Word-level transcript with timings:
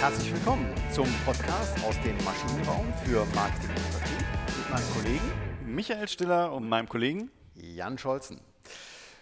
Herzlich 0.00 0.32
willkommen 0.32 0.66
zum 0.90 1.06
Podcast 1.26 1.76
aus 1.84 1.94
dem 2.02 2.16
Maschinenraum 2.24 2.90
für 3.04 3.22
Marketing 3.34 3.68
und 3.68 3.92
Vertrieb 3.92 4.26
mit 4.56 4.70
meinem 4.70 4.94
Kollegen 4.94 5.32
Michael 5.66 6.08
Stiller 6.08 6.52
und 6.54 6.66
meinem 6.66 6.88
Kollegen 6.88 7.30
Jan 7.54 7.98
Scholzen. 7.98 8.40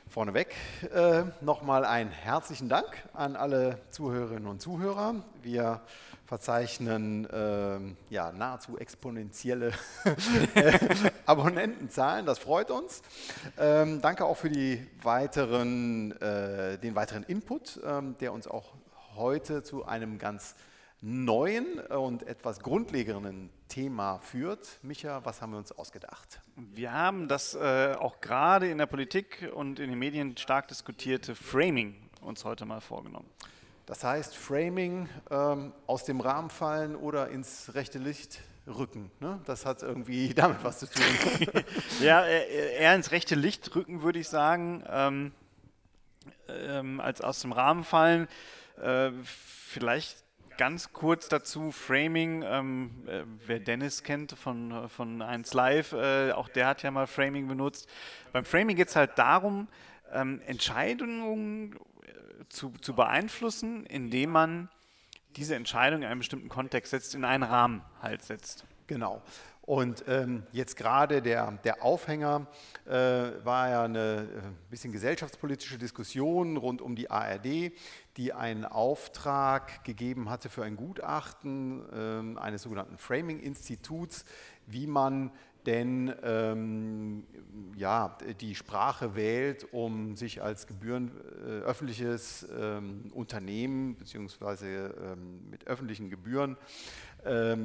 Vorneweg 0.08 0.54
äh, 0.94 1.24
nochmal 1.40 1.84
einen 1.84 2.12
herzlichen 2.12 2.68
Dank 2.68 2.86
an 3.12 3.34
alle 3.34 3.80
Zuhörerinnen 3.90 4.46
und 4.46 4.62
Zuhörer. 4.62 5.16
Wir 5.42 5.80
verzeichnen 6.26 7.28
äh, 7.28 8.14
ja, 8.14 8.30
nahezu 8.30 8.78
exponentielle 8.78 9.72
Abonnentenzahlen. 11.26 12.24
Das 12.24 12.38
freut 12.38 12.70
uns. 12.70 13.02
Ähm, 13.58 14.00
danke 14.00 14.24
auch 14.24 14.36
für 14.36 14.50
weiteren, 15.02 16.12
äh, 16.20 16.78
den 16.78 16.94
weiteren 16.94 17.24
Input, 17.24 17.80
ähm, 17.84 18.14
der 18.20 18.32
uns 18.32 18.46
auch 18.46 18.74
heute 19.18 19.62
zu 19.62 19.84
einem 19.84 20.18
ganz 20.18 20.54
neuen 21.00 21.78
und 21.80 22.22
etwas 22.26 22.60
grundlegenden 22.60 23.50
Thema 23.68 24.18
führt. 24.20 24.78
Micha, 24.82 25.24
was 25.24 25.42
haben 25.42 25.52
wir 25.52 25.58
uns 25.58 25.72
ausgedacht? 25.72 26.40
Wir 26.56 26.92
haben 26.92 27.28
das 27.28 27.54
äh, 27.54 27.94
auch 27.98 28.20
gerade 28.20 28.70
in 28.70 28.78
der 28.78 28.86
Politik 28.86 29.50
und 29.54 29.78
in 29.78 29.90
den 29.90 29.98
Medien 29.98 30.36
stark 30.36 30.68
diskutierte 30.68 31.34
Framing 31.34 31.94
uns 32.20 32.44
heute 32.44 32.64
mal 32.64 32.80
vorgenommen. 32.80 33.28
Das 33.86 34.04
heißt, 34.04 34.36
Framing 34.36 35.08
ähm, 35.30 35.72
aus 35.86 36.04
dem 36.04 36.20
Rahmen 36.20 36.50
fallen 36.50 36.96
oder 36.96 37.28
ins 37.28 37.74
rechte 37.74 37.98
Licht 37.98 38.40
rücken. 38.66 39.10
Ne? 39.20 39.40
Das 39.46 39.64
hat 39.66 39.82
irgendwie 39.82 40.28
damit 40.34 40.62
was 40.62 40.80
zu 40.80 40.86
tun. 40.86 41.04
ja, 42.00 42.26
eher 42.26 42.94
ins 42.94 43.12
rechte 43.12 43.34
Licht 43.34 43.74
rücken, 43.74 44.02
würde 44.02 44.18
ich 44.18 44.28
sagen, 44.28 44.84
ähm, 44.88 45.32
ähm, 46.48 47.00
als 47.00 47.20
aus 47.20 47.40
dem 47.40 47.52
Rahmen 47.52 47.84
fallen. 47.84 48.28
Äh, 48.82 49.12
vielleicht 49.24 50.24
ganz 50.58 50.92
kurz 50.92 51.28
dazu, 51.28 51.70
Framing, 51.70 52.42
ähm, 52.44 52.90
äh, 53.06 53.22
wer 53.46 53.60
Dennis 53.60 54.02
kennt 54.02 54.32
von, 54.32 54.88
von 54.88 55.22
1 55.22 55.54
Live, 55.54 55.92
äh, 55.92 56.32
auch 56.32 56.48
der 56.48 56.66
hat 56.66 56.82
ja 56.82 56.90
mal 56.90 57.06
Framing 57.06 57.46
benutzt. 57.48 57.88
Beim 58.32 58.44
Framing 58.44 58.76
geht 58.76 58.88
es 58.88 58.96
halt 58.96 59.12
darum, 59.16 59.68
ähm, 60.12 60.42
Entscheidungen 60.46 61.74
äh, 61.74 62.44
zu, 62.48 62.72
zu 62.80 62.94
beeinflussen, 62.94 63.86
indem 63.86 64.30
man 64.30 64.68
diese 65.36 65.54
Entscheidung 65.54 66.02
in 66.02 66.08
einen 66.08 66.20
bestimmten 66.20 66.48
Kontext 66.48 66.90
setzt, 66.90 67.14
in 67.14 67.24
einen 67.24 67.44
Rahmen 67.44 67.82
halt 68.02 68.22
setzt. 68.22 68.64
Genau. 68.88 69.22
Und 69.68 70.04
ähm, 70.08 70.44
jetzt 70.50 70.78
gerade 70.78 71.20
der, 71.20 71.52
der 71.62 71.84
Aufhänger 71.84 72.46
äh, 72.86 72.90
war 72.90 73.68
ja 73.68 73.82
eine 73.82 74.22
äh, 74.22 74.70
bisschen 74.70 74.92
gesellschaftspolitische 74.92 75.76
Diskussion 75.76 76.56
rund 76.56 76.80
um 76.80 76.96
die 76.96 77.10
ARD, 77.10 77.72
die 78.16 78.32
einen 78.32 78.64
Auftrag 78.64 79.84
gegeben 79.84 80.30
hatte 80.30 80.48
für 80.48 80.64
ein 80.64 80.74
Gutachten 80.74 81.82
äh, 81.92 82.40
eines 82.40 82.62
sogenannten 82.62 82.96
Framing-Instituts, 82.96 84.24
wie 84.66 84.86
man 84.86 85.32
denn 85.66 86.14
ähm, 86.22 87.24
ja, 87.76 88.16
die 88.40 88.54
Sprache 88.54 89.14
wählt, 89.14 89.66
um 89.72 90.16
sich 90.16 90.42
als 90.42 90.66
Gebühren 90.66 91.10
äh, 91.46 91.60
öffentliches 91.60 92.48
ähm, 92.58 93.10
Unternehmen 93.12 93.94
beziehungsweise 93.96 94.66
ähm, 94.66 95.50
mit 95.50 95.66
öffentlichen 95.66 96.08
Gebühren 96.08 96.56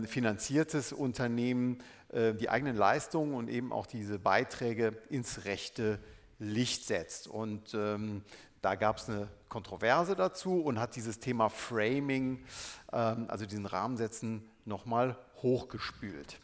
finanziertes 0.06 0.94
Unternehmen 0.94 1.80
äh, 2.14 2.34
die 2.34 2.50
eigenen 2.50 2.76
Leistungen 2.76 3.34
und 3.34 3.50
eben 3.50 3.72
auch 3.72 3.88
diese 3.88 4.20
Beiträge 4.20 4.94
ins 5.10 5.46
rechte 5.46 6.00
Licht 6.40 6.86
setzt. 6.86 7.28
Und 7.28 7.74
ähm, 7.74 8.24
da 8.62 8.76
gab 8.76 8.98
es 8.98 9.10
eine 9.10 9.28
Kontroverse 9.50 10.16
dazu 10.16 10.62
und 10.62 10.80
hat 10.80 10.96
dieses 10.96 11.20
Thema 11.20 11.50
Framing, 11.50 12.44
ähm, 12.92 13.26
also 13.28 13.46
diesen 13.46 13.66
Rahmensätzen, 13.66 14.48
nochmal 14.66 15.18
hochgespült. 15.42 16.40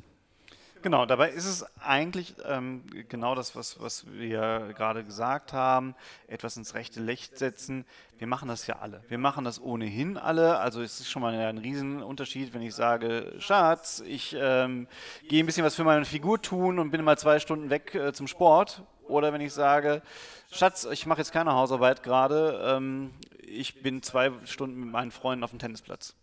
Genau, 0.81 1.05
dabei 1.05 1.31
ist 1.31 1.45
es 1.45 1.65
eigentlich 1.81 2.35
ähm, 2.45 2.83
genau 3.09 3.35
das, 3.35 3.53
was, 3.53 3.81
was 3.81 4.05
wir 4.13 4.73
gerade 4.77 5.03
gesagt 5.03 5.51
haben, 5.51 5.93
etwas 6.27 6.55
ins 6.55 6.73
rechte 6.73 7.01
Licht 7.01 7.37
setzen. 7.37 7.85
Wir 8.17 8.27
machen 8.27 8.47
das 8.47 8.65
ja 8.65 8.77
alle. 8.79 9.03
Wir 9.09 9.17
machen 9.17 9.43
das 9.43 9.61
ohnehin 9.61 10.17
alle. 10.17 10.57
Also 10.59 10.81
es 10.81 11.01
ist 11.01 11.09
schon 11.09 11.21
mal 11.21 11.33
ein 11.33 11.57
Riesenunterschied, 11.57 12.53
wenn 12.53 12.61
ich 12.61 12.75
sage, 12.75 13.33
Schatz, 13.39 14.01
ich 14.07 14.33
ähm, 14.39 14.87
gehe 15.27 15.43
ein 15.43 15.45
bisschen 15.45 15.65
was 15.65 15.75
für 15.75 15.83
meine 15.83 16.05
Figur 16.05 16.41
tun 16.41 16.79
und 16.79 16.91
bin 16.91 17.03
mal 17.03 17.17
zwei 17.17 17.39
Stunden 17.39 17.69
weg 17.69 17.93
äh, 17.95 18.13
zum 18.13 18.27
Sport. 18.27 18.81
Oder 19.09 19.33
wenn 19.33 19.41
ich 19.41 19.51
sage, 19.51 20.01
Schatz, 20.49 20.87
ich 20.89 21.05
mache 21.05 21.19
jetzt 21.19 21.33
keine 21.33 21.51
Hausarbeit 21.53 22.03
gerade, 22.03 22.61
ähm, 22.63 23.11
ich 23.41 23.81
bin 23.81 24.01
zwei 24.01 24.31
Stunden 24.45 24.79
mit 24.79 24.91
meinen 24.91 25.11
Freunden 25.11 25.43
auf 25.43 25.49
dem 25.49 25.59
Tennisplatz. 25.59 26.15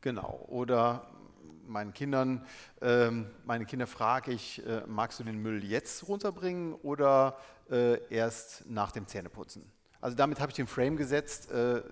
Genau. 0.00 0.46
Oder 0.48 1.02
meinen 1.68 1.92
Kindern, 1.92 2.44
ähm, 2.80 3.26
meine 3.44 3.66
Kinder 3.66 3.86
frage 3.86 4.32
ich, 4.32 4.64
äh, 4.66 4.82
magst 4.86 5.20
du 5.20 5.24
den 5.24 5.38
Müll 5.38 5.64
jetzt 5.64 6.08
runterbringen 6.08 6.74
oder 6.74 7.36
äh, 7.70 8.02
erst 8.08 8.64
nach 8.68 8.92
dem 8.92 9.06
Zähneputzen? 9.06 9.70
Also 10.00 10.16
damit 10.16 10.38
habe 10.38 10.50
ich 10.50 10.56
den 10.56 10.68
Frame 10.68 10.96
gesetzt, 10.96 11.50
äh, 11.50 11.82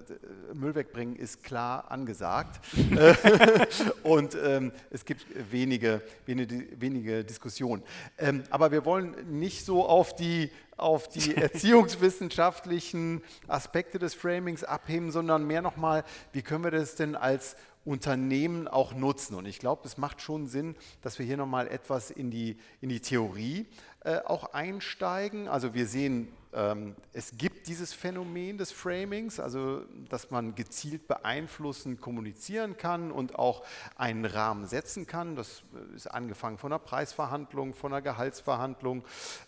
Müll 0.55 0.77
wegbringen 0.77 1.17
ist 1.17 1.43
klar 1.43 1.91
angesagt 1.91 2.61
und 4.05 4.37
ähm, 4.37 4.71
es 4.91 5.05
gibt 5.05 5.27
wenige, 5.51 6.03
wenige, 6.25 6.81
wenige 6.81 7.25
Diskussionen. 7.25 7.83
Ähm, 8.17 8.45
aber 8.51 8.71
wir 8.71 8.85
wollen 8.85 9.39
nicht 9.41 9.65
so 9.65 9.85
auf 9.85 10.15
die, 10.15 10.53
auf 10.77 11.09
die 11.09 11.35
erziehungswissenschaftlichen 11.37 13.25
Aspekte 13.49 13.99
des 13.99 14.15
Framings 14.15 14.63
abheben, 14.63 15.11
sondern 15.11 15.45
mehr 15.45 15.63
nochmal, 15.63 16.05
wie 16.33 16.43
können 16.43 16.63
wir 16.63 16.71
das 16.71 16.95
denn 16.95 17.17
als 17.17 17.57
Unternehmen 17.87 18.69
auch 18.69 18.93
nutzen. 18.93 19.35
Und 19.37 19.47
ich 19.47 19.59
glaube, 19.59 19.83
es 19.85 19.97
macht 19.97 20.21
schon 20.21 20.49
Sinn, 20.49 20.75
dass 21.01 21.19
wir 21.19 21.25
hier 21.25 21.37
nochmal 21.37 21.69
etwas 21.69 22.11
in 22.11 22.31
die, 22.31 22.59
in 22.81 22.89
die 22.89 23.01
Theorie 23.01 23.67
äh, 24.07 24.21
auch 24.25 24.53
einsteigen. 24.53 25.49
Also 25.49 25.75
wir 25.75 25.87
sehen 25.87 26.29
ähm, 26.57 26.97
es 27.13 27.37
gibt 27.37 27.67
dieses 27.67 27.93
Phänomen 27.93 28.57
des 28.57 28.73
Framings, 28.73 29.39
also 29.41 29.83
dass 30.09 30.31
man 30.31 30.55
gezielt 30.55 31.07
beeinflussen, 31.07 32.01
kommunizieren 32.01 32.79
kann 32.79 33.13
und 33.13 33.39
auch 33.39 33.63
einen 33.97 34.25
Rahmen 34.25 34.67
setzen 34.67 35.07
kann. 35.07 35.37
Das 35.37 35.63
äh, 35.75 35.97
ist 35.97 36.07
angefangen 36.07 36.57
von 36.57 36.73
einer 36.73 36.79
Preisverhandlung, 36.79 37.75
von 37.75 37.93
einer 37.93 38.01
Gehaltsverhandlung, 38.01 39.05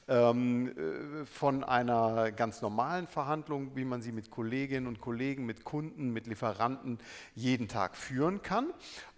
ähm, 0.06 0.68
äh, 0.76 1.24
von 1.24 1.64
einer 1.64 2.30
ganz 2.30 2.60
normalen 2.60 3.06
Verhandlung, 3.06 3.74
wie 3.74 3.86
man 3.86 4.02
sie 4.02 4.12
mit 4.12 4.30
Kolleginnen 4.30 4.86
und 4.86 5.00
Kollegen, 5.00 5.46
mit 5.46 5.64
Kunden, 5.64 6.12
mit 6.12 6.26
Lieferanten 6.26 6.98
jeden 7.34 7.68
Tag 7.68 7.96
führen 7.96 8.42
kann. 8.42 8.72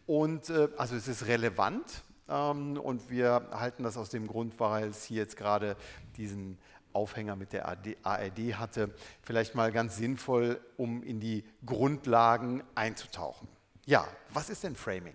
Und 0.06 0.50
also 0.76 0.96
es 0.96 1.06
ist 1.06 1.28
relevant, 1.28 2.02
und 2.30 3.10
wir 3.10 3.48
halten 3.52 3.82
das 3.82 3.96
aus 3.96 4.10
dem 4.10 4.26
Grund, 4.26 4.58
weil 4.60 4.88
es 4.88 5.04
hier 5.04 5.18
jetzt 5.18 5.36
gerade 5.36 5.76
diesen 6.16 6.58
Aufhänger 6.92 7.36
mit 7.36 7.52
der 7.52 7.66
ARD 7.66 8.58
hatte, 8.58 8.94
vielleicht 9.22 9.54
mal 9.54 9.72
ganz 9.72 9.96
sinnvoll, 9.96 10.60
um 10.76 11.02
in 11.02 11.20
die 11.20 11.44
Grundlagen 11.64 12.62
einzutauchen. 12.74 13.48
Ja, 13.86 14.06
was 14.30 14.50
ist 14.50 14.64
denn 14.64 14.76
Framing? 14.76 15.14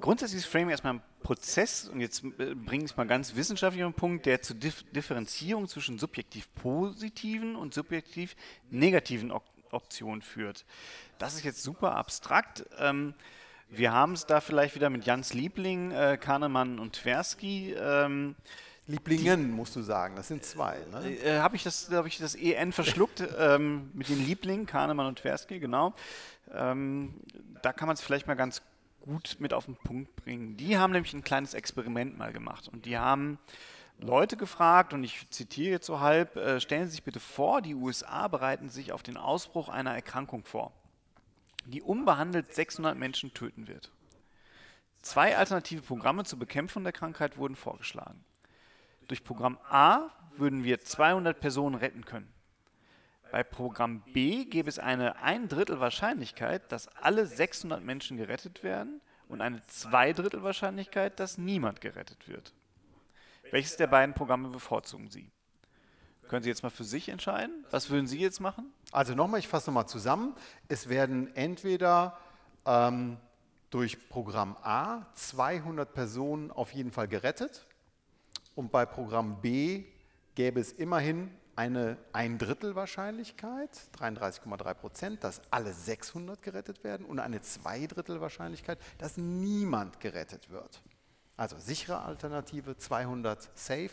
Grundsätzlich 0.00 0.40
ist 0.40 0.46
Framing 0.46 0.70
erstmal 0.70 0.94
ein 0.94 1.02
Prozess, 1.22 1.88
und 1.88 2.00
jetzt 2.00 2.24
äh, 2.24 2.54
bringe 2.54 2.84
ich 2.84 2.92
es 2.92 2.96
mal 2.96 3.06
ganz 3.06 3.34
wissenschaftlich 3.34 3.84
auf 3.84 3.92
den 3.92 3.96
Punkt, 3.96 4.26
der 4.26 4.42
zur 4.42 4.56
Differenzierung 4.56 5.68
zwischen 5.68 5.98
subjektiv 5.98 6.48
positiven 6.54 7.56
und 7.56 7.74
subjektiv 7.74 8.34
negativen 8.70 9.32
Optionen 9.70 10.22
führt. 10.22 10.64
Das 11.18 11.34
ist 11.34 11.44
jetzt 11.44 11.62
super 11.62 11.96
abstrakt. 11.96 12.64
Ähm, 12.78 13.14
wir 13.74 13.92
haben 13.92 14.12
es 14.12 14.26
da 14.26 14.40
vielleicht 14.40 14.74
wieder 14.74 14.90
mit 14.90 15.06
Jans 15.06 15.32
Liebling, 15.32 15.92
äh, 15.92 16.18
Kahnemann 16.20 16.78
und 16.78 16.92
Tversky. 16.94 17.72
Ähm, 17.72 18.36
Lieblingen, 18.86 19.46
die, 19.46 19.52
musst 19.52 19.74
du 19.76 19.80
sagen, 19.80 20.16
das 20.16 20.28
sind 20.28 20.44
zwei. 20.44 20.78
Ne? 20.90 21.16
Äh, 21.24 21.38
Habe 21.38 21.56
ich, 21.56 21.62
das, 21.62 21.90
hab 21.90 22.04
ich 22.06 22.18
das 22.18 22.34
EN 22.34 22.72
verschluckt 22.72 23.22
ähm, 23.38 23.90
mit 23.94 24.08
den 24.08 24.24
Lieblingen, 24.24 24.66
Kahnemann 24.66 25.06
und 25.06 25.18
Tversky, 25.20 25.58
genau. 25.58 25.94
Ähm, 26.52 27.14
da 27.62 27.72
kann 27.72 27.86
man 27.86 27.94
es 27.94 28.02
vielleicht 28.02 28.26
mal 28.26 28.34
ganz 28.34 28.60
gut 29.00 29.36
mit 29.38 29.54
auf 29.54 29.64
den 29.64 29.76
Punkt 29.76 30.14
bringen. 30.16 30.56
Die 30.56 30.76
haben 30.76 30.92
nämlich 30.92 31.14
ein 31.14 31.24
kleines 31.24 31.54
Experiment 31.54 32.18
mal 32.18 32.32
gemacht 32.32 32.68
und 32.68 32.84
die 32.84 32.98
haben 32.98 33.38
Leute 33.98 34.36
gefragt, 34.36 34.92
und 34.92 35.04
ich 35.04 35.30
zitiere 35.30 35.70
jetzt 35.70 35.86
so 35.86 36.00
halb, 36.00 36.36
äh, 36.36 36.60
stellen 36.60 36.86
Sie 36.86 36.92
sich 36.92 37.04
bitte 37.04 37.20
vor, 37.20 37.62
die 37.62 37.74
USA 37.74 38.28
bereiten 38.28 38.68
sich 38.68 38.92
auf 38.92 39.02
den 39.02 39.16
Ausbruch 39.16 39.68
einer 39.68 39.94
Erkrankung 39.94 40.44
vor, 40.44 40.72
die 41.66 41.82
unbehandelt 41.82 42.54
600 42.54 42.96
Menschen 42.96 43.34
töten 43.34 43.68
wird. 43.68 43.90
Zwei 45.02 45.36
alternative 45.36 45.82
Programme 45.82 46.24
zur 46.24 46.38
Bekämpfung 46.38 46.84
der 46.84 46.92
Krankheit 46.92 47.36
wurden 47.36 47.56
vorgeschlagen. 47.56 48.24
Durch 49.08 49.24
Programm 49.24 49.58
A 49.68 50.10
würden 50.36 50.64
wir 50.64 50.80
200 50.80 51.38
Personen 51.38 51.74
retten 51.74 52.04
können. 52.04 52.32
Bei 53.32 53.42
Programm 53.42 54.02
B 54.12 54.44
gäbe 54.44 54.68
es 54.68 54.78
eine 54.78 55.16
ein 55.22 55.48
Drittel 55.48 55.80
Wahrscheinlichkeit, 55.80 56.70
dass 56.70 56.88
alle 56.88 57.26
600 57.26 57.82
Menschen 57.82 58.16
gerettet 58.16 58.62
werden 58.62 59.00
und 59.28 59.40
eine 59.40 59.62
zwei 59.66 60.12
Drittel 60.12 60.42
Wahrscheinlichkeit, 60.42 61.18
dass 61.18 61.38
niemand 61.38 61.80
gerettet 61.80 62.28
wird. 62.28 62.52
Welches 63.50 63.76
der 63.76 63.86
beiden 63.86 64.14
Programme 64.14 64.50
bevorzugen 64.50 65.08
Sie? 65.10 65.30
Können 66.32 66.44
Sie 66.44 66.48
jetzt 66.48 66.62
mal 66.62 66.70
für 66.70 66.84
sich 66.84 67.10
entscheiden? 67.10 67.66
Was 67.72 67.90
würden 67.90 68.06
Sie 68.06 68.18
jetzt 68.18 68.40
machen? 68.40 68.72
Also 68.90 69.14
nochmal, 69.14 69.38
ich 69.38 69.48
fasse 69.48 69.68
nochmal 69.68 69.86
zusammen. 69.86 70.34
Es 70.66 70.88
werden 70.88 71.28
entweder 71.36 72.16
ähm, 72.64 73.18
durch 73.68 74.08
Programm 74.08 74.56
A 74.62 75.04
200 75.14 75.92
Personen 75.92 76.50
auf 76.50 76.72
jeden 76.72 76.90
Fall 76.90 77.06
gerettet 77.06 77.66
und 78.54 78.72
bei 78.72 78.86
Programm 78.86 79.42
B 79.42 79.84
gäbe 80.34 80.58
es 80.58 80.72
immerhin 80.72 81.30
eine 81.54 81.98
ein 82.14 82.38
Drittel 82.38 82.76
Wahrscheinlichkeit, 82.76 83.68
33,3 83.98 84.72
Prozent, 84.72 85.24
dass 85.24 85.42
alle 85.50 85.74
600 85.74 86.40
gerettet 86.40 86.82
werden 86.82 87.04
und 87.04 87.18
eine 87.18 87.42
zwei 87.42 87.86
Drittel 87.86 88.22
Wahrscheinlichkeit, 88.22 88.78
dass 88.96 89.18
niemand 89.18 90.00
gerettet 90.00 90.48
wird. 90.48 90.80
Also 91.36 91.58
sichere 91.58 92.00
Alternative, 92.00 92.78
200 92.78 93.50
safe 93.54 93.90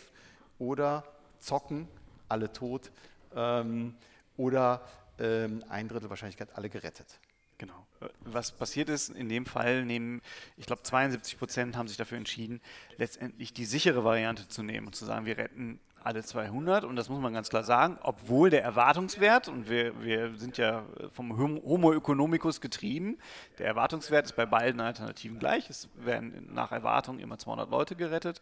oder 0.57 1.03
zocken, 1.39 1.87
alle 2.29 2.51
tot 2.53 2.91
ähm, 3.35 3.95
oder 4.37 4.81
ähm, 5.19 5.63
ein 5.69 5.87
Drittel 5.87 6.09
Wahrscheinlichkeit, 6.09 6.49
alle 6.55 6.69
gerettet. 6.69 7.19
Genau. 7.57 7.85
Was 8.21 8.53
passiert 8.53 8.87
ist, 8.87 9.09
in 9.09 9.27
dem 9.27 9.45
Fall 9.45 9.83
nehmen, 9.83 10.21
ich 10.55 10.65
glaube, 10.65 10.81
72 10.83 11.37
Prozent 11.37 11.75
haben 11.75 11.89
sich 11.89 11.97
dafür 11.97 12.17
entschieden, 12.17 12.61
letztendlich 12.95 13.53
die 13.53 13.65
sichere 13.65 14.05
Variante 14.05 14.47
zu 14.47 14.63
nehmen 14.63 14.87
und 14.87 14.95
zu 14.95 15.03
sagen, 15.03 15.25
wir 15.25 15.37
retten 15.37 15.81
alle 16.01 16.23
200 16.23 16.85
und 16.85 16.95
das 16.95 17.09
muss 17.09 17.19
man 17.19 17.33
ganz 17.33 17.49
klar 17.49 17.65
sagen, 17.65 17.97
obwohl 18.01 18.49
der 18.49 18.63
Erwartungswert, 18.63 19.49
und 19.49 19.69
wir, 19.69 20.01
wir 20.01 20.37
sind 20.37 20.57
ja 20.57 20.85
vom 21.11 21.37
Homo 21.37 21.91
economicus 21.93 22.61
getrieben, 22.61 23.17
der 23.57 23.67
Erwartungswert 23.67 24.27
ist 24.27 24.37
bei 24.37 24.45
beiden 24.45 24.79
Alternativen 24.79 25.39
gleich, 25.39 25.69
es 25.69 25.89
werden 25.95 26.47
nach 26.53 26.71
Erwartung 26.71 27.19
immer 27.19 27.37
200 27.37 27.69
Leute 27.69 27.97
gerettet, 27.97 28.41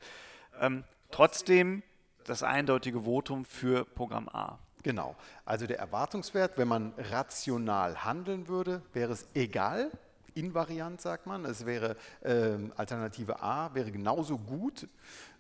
ähm, 0.61 0.83
trotzdem 1.09 1.81
das 2.27 2.43
eindeutige 2.43 3.05
Votum 3.05 3.45
für 3.45 3.85
Programm 3.85 4.29
A. 4.29 4.59
Genau. 4.83 5.15
Also 5.45 5.65
der 5.65 5.79
Erwartungswert, 5.79 6.57
wenn 6.57 6.67
man 6.67 6.93
rational 6.97 8.05
handeln 8.05 8.47
würde, 8.47 8.81
wäre 8.93 9.13
es 9.13 9.25
egal, 9.33 9.89
invariant 10.35 11.01
sagt 11.01 11.25
man. 11.25 11.45
Es 11.45 11.65
wäre 11.65 11.95
äh, 12.21 12.57
Alternative 12.75 13.41
A 13.41 13.73
wäre 13.73 13.91
genauso 13.91 14.37
gut 14.37 14.87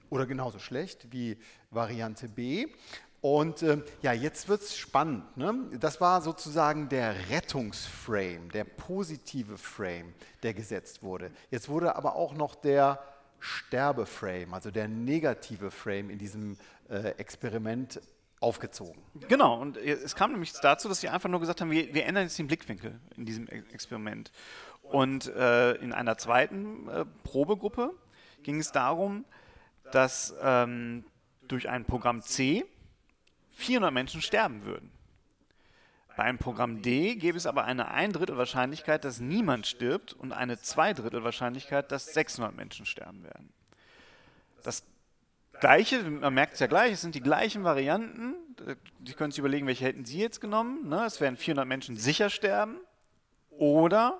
oder 0.09 0.25
genauso 0.25 0.59
schlecht 0.59 1.11
wie 1.11 1.37
Variante 1.69 2.27
B. 2.29 2.67
Und 3.19 3.63
äh, 3.63 3.81
ja, 4.01 4.13
jetzt 4.13 4.47
wird 4.47 4.61
es 4.61 4.77
spannend. 4.77 5.35
Ne? 5.35 5.53
Das 5.79 5.99
war 5.99 6.21
sozusagen 6.21 6.87
der 6.87 7.29
Rettungsframe, 7.29 8.49
der 8.51 8.63
positive 8.63 9.57
Frame, 9.57 10.13
der 10.43 10.53
gesetzt 10.53 11.03
wurde. 11.03 11.31
Jetzt 11.51 11.67
wurde 11.67 11.95
aber 11.95 12.15
auch 12.15 12.33
noch 12.33 12.55
der 12.55 12.99
Sterbeframe, 13.47 14.53
also 14.53 14.71
der 14.71 14.87
negative 14.87 15.71
Frame 15.71 16.09
in 16.09 16.19
diesem 16.19 16.57
äh, 16.89 17.09
Experiment 17.17 18.01
aufgezogen. 18.39 19.01
Genau, 19.27 19.59
und 19.59 19.77
es 19.77 20.15
kam 20.15 20.31
nämlich 20.31 20.53
dazu, 20.53 20.87
dass 20.87 21.01
sie 21.01 21.09
einfach 21.09 21.29
nur 21.29 21.39
gesagt 21.39 21.61
haben, 21.61 21.71
wir, 21.71 21.93
wir 21.93 22.05
ändern 22.05 22.23
jetzt 22.23 22.37
den 22.37 22.47
Blickwinkel 22.47 22.99
in 23.15 23.25
diesem 23.25 23.47
Experiment. 23.47 24.31
Und 24.83 25.27
äh, 25.27 25.73
in 25.75 25.91
einer 25.91 26.17
zweiten 26.17 26.87
äh, 26.87 27.05
Probegruppe 27.23 27.93
ging 28.43 28.59
es 28.59 28.71
darum, 28.71 29.25
dass 29.91 30.35
ähm, 30.41 31.05
durch 31.47 31.67
ein 31.67 31.85
Programm 31.85 32.21
C 32.21 32.65
400 33.53 33.91
Menschen 33.91 34.21
sterben 34.21 34.63
würden. 34.65 34.91
Bei 36.17 36.23
einem 36.23 36.39
Programm 36.39 36.81
D 36.81 37.15
gäbe 37.15 37.37
es 37.37 37.45
aber 37.45 37.65
eine 37.65 37.89
ein 37.89 38.11
Drittel 38.11 38.37
Wahrscheinlichkeit, 38.37 39.05
dass 39.05 39.19
niemand 39.19 39.67
stirbt 39.67 40.13
und 40.13 40.31
eine 40.31 40.59
zwei 40.59 40.97
Wahrscheinlichkeit, 40.97 41.91
dass 41.91 42.11
600 42.15 42.55
Menschen 42.55 42.87
sterben 42.87 43.23
werden. 43.23 43.53
Das 44.63 44.83
Gleiche, 45.59 46.01
man 46.01 46.33
merkt 46.33 46.55
es 46.55 46.59
ja 46.59 46.65
gleich, 46.65 46.93
es 46.93 47.01
sind 47.01 47.13
die 47.13 47.21
gleichen 47.21 47.63
Varianten. 47.63 48.33
Sie 49.05 49.13
können 49.13 49.29
sich 49.29 49.37
überlegen, 49.37 49.67
welche 49.67 49.85
hätten 49.85 50.05
Sie 50.05 50.19
jetzt 50.19 50.41
genommen. 50.41 50.89
Ne? 50.89 51.05
Es 51.05 51.21
werden 51.21 51.37
400 51.37 51.67
Menschen 51.67 51.97
sicher 51.97 52.31
sterben 52.31 52.79
oder 53.51 54.19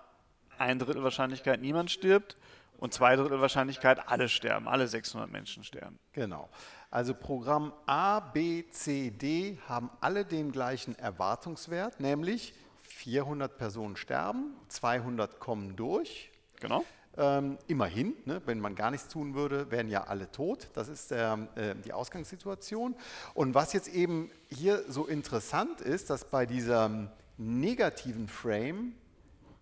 ein 0.60 0.78
Drittel 0.78 1.02
Wahrscheinlichkeit, 1.02 1.62
niemand 1.62 1.90
stirbt 1.90 2.38
und 2.78 2.94
zwei 2.94 3.16
Drittel 3.16 3.42
Wahrscheinlichkeit, 3.42 4.08
alle 4.08 4.30
sterben, 4.30 4.68
alle 4.68 4.88
600 4.88 5.32
Menschen 5.32 5.64
sterben. 5.64 5.98
Genau. 6.14 6.48
Also 6.90 7.14
Programm 7.14 7.74
A, 7.86 8.20
B, 8.20 8.64
C, 8.70 9.12
D 9.12 9.58
haben 9.68 9.90
alle 10.00 10.24
den 10.24 10.52
gleichen 10.52 10.98
Erwartungswert, 10.98 12.00
nämlich 12.00 12.54
400 12.84 13.58
Personen 13.58 13.98
sterben, 13.98 14.56
200 14.70 15.40
kommen 15.40 15.76
durch. 15.76 16.32
Genau. 16.60 16.84
Ähm, 17.18 17.58
immerhin, 17.68 18.14
ne, 18.26 18.42
wenn 18.46 18.60
man 18.60 18.76
gar 18.76 18.92
nichts 18.92 19.08
tun 19.08 19.34
würde, 19.34 19.72
wären 19.72 19.90
ja 19.90 20.04
alle 20.04 20.32
tot. 20.32 20.70
Das 20.74 20.88
ist 20.88 21.12
der, 21.12 21.48
äh, 21.56 21.76
die 21.84 21.92
Ausgangssituation. 21.92 22.96
Und 23.34 23.56
was 23.56 23.74
jetzt 23.74 23.88
eben 23.88 24.30
hier 24.50 24.84
so 24.88 25.08
interessant 25.08 25.82
ist, 25.82 26.10
dass 26.12 26.26
bei 26.26 26.46
diesem 26.46 27.10
negativen 27.38 28.28
Frame 28.28 28.94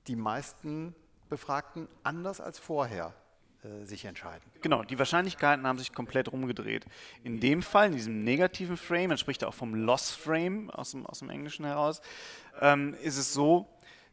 die 0.08 0.18
meisten 0.18 0.94
Befragten 1.30 1.88
anders 2.04 2.42
als 2.42 2.60
vorher 2.60 3.14
sich 3.84 4.06
entscheiden. 4.06 4.44
Genau, 4.62 4.84
die 4.84 4.98
Wahrscheinlichkeiten 4.98 5.66
haben 5.66 5.78
sich 5.78 5.94
komplett 5.94 6.32
rumgedreht. 6.32 6.86
In 7.24 7.40
dem 7.40 7.62
Fall, 7.62 7.88
in 7.88 7.94
diesem 7.94 8.24
negativen 8.24 8.78
Frame, 8.78 9.10
man 9.10 9.18
spricht 9.18 9.44
auch 9.44 9.54
vom 9.54 9.76
Loss 9.76 10.12
Frame 10.12 10.70
aus 10.70 10.92
dem, 10.92 11.06
aus 11.06 11.20
dem 11.20 11.30
Englischen 11.30 11.66
heraus, 11.66 12.02
ähm, 12.62 12.96
ist 13.02 13.18
es 13.18 13.34
so, 13.34 13.68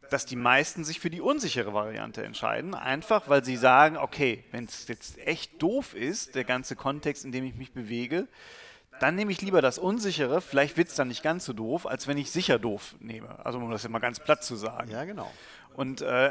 dass 0.09 0.25
die 0.25 0.35
meisten 0.35 0.83
sich 0.83 0.99
für 0.99 1.09
die 1.09 1.21
unsichere 1.21 1.73
Variante 1.73 2.23
entscheiden, 2.23 2.75
einfach 2.75 3.29
weil 3.29 3.43
sie 3.43 3.57
sagen, 3.57 3.97
okay, 3.97 4.43
wenn 4.51 4.65
es 4.65 4.87
jetzt 4.87 5.17
echt 5.19 5.61
doof 5.61 5.95
ist, 5.95 6.35
der 6.35 6.43
ganze 6.43 6.75
Kontext, 6.75 7.25
in 7.25 7.31
dem 7.31 7.45
ich 7.45 7.55
mich 7.55 7.71
bewege, 7.71 8.27
dann 8.99 9.15
nehme 9.15 9.31
ich 9.31 9.41
lieber 9.41 9.61
das 9.61 9.79
Unsichere, 9.79 10.39
vielleicht 10.41 10.77
wird 10.77 10.89
es 10.89 10.95
dann 10.95 11.07
nicht 11.07 11.23
ganz 11.23 11.45
so 11.45 11.53
doof, 11.53 11.87
als 11.87 12.07
wenn 12.07 12.17
ich 12.17 12.31
sicher 12.31 12.59
doof 12.59 12.95
nehme. 12.99 13.43
Also 13.43 13.57
um 13.57 13.71
das 13.71 13.85
immer 13.85 13.99
ganz 13.99 14.19
platt 14.19 14.43
zu 14.43 14.55
sagen. 14.55 14.91
Ja, 14.91 15.03
genau. 15.03 15.31
Und 15.73 16.01
äh, 16.01 16.29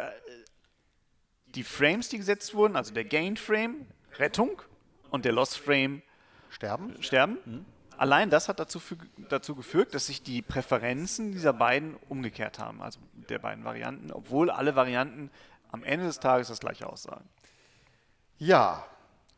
die 1.55 1.65
Frames, 1.65 2.09
die 2.09 2.19
gesetzt 2.19 2.55
wurden, 2.55 2.77
also 2.77 2.93
der 2.93 3.05
Gain 3.05 3.37
Frame, 3.37 3.87
Rettung 4.19 4.63
und 5.11 5.25
der 5.25 5.33
Loss 5.33 5.57
Frame, 5.57 6.03
Sterben. 6.51 7.03
Sterben. 7.03 7.39
Mhm. 7.45 7.67
Allein 7.97 8.31
das 8.31 8.49
hat 8.49 8.59
dazu, 8.59 8.81
dazu 9.29 9.55
geführt, 9.55 9.95
dass 9.95 10.07
sich 10.07 10.23
die 10.23 10.43
Präferenzen 10.43 11.33
dieser 11.33 11.53
beiden 11.53 11.97
umgekehrt 12.09 12.59
haben, 12.59 12.83
also 12.83 12.99
der 13.29 13.39
beiden 13.39 13.65
Varianten, 13.65 14.11
obwohl 14.11 14.51
alle 14.51 14.77
Varianten 14.77 15.31
am 15.71 15.85
Ende 15.85 16.07
des 16.07 16.21
Tages 16.21 16.49
das 16.49 16.61
gleiche 16.61 16.87
aussagen. 16.87 17.29
Ja, 18.39 18.85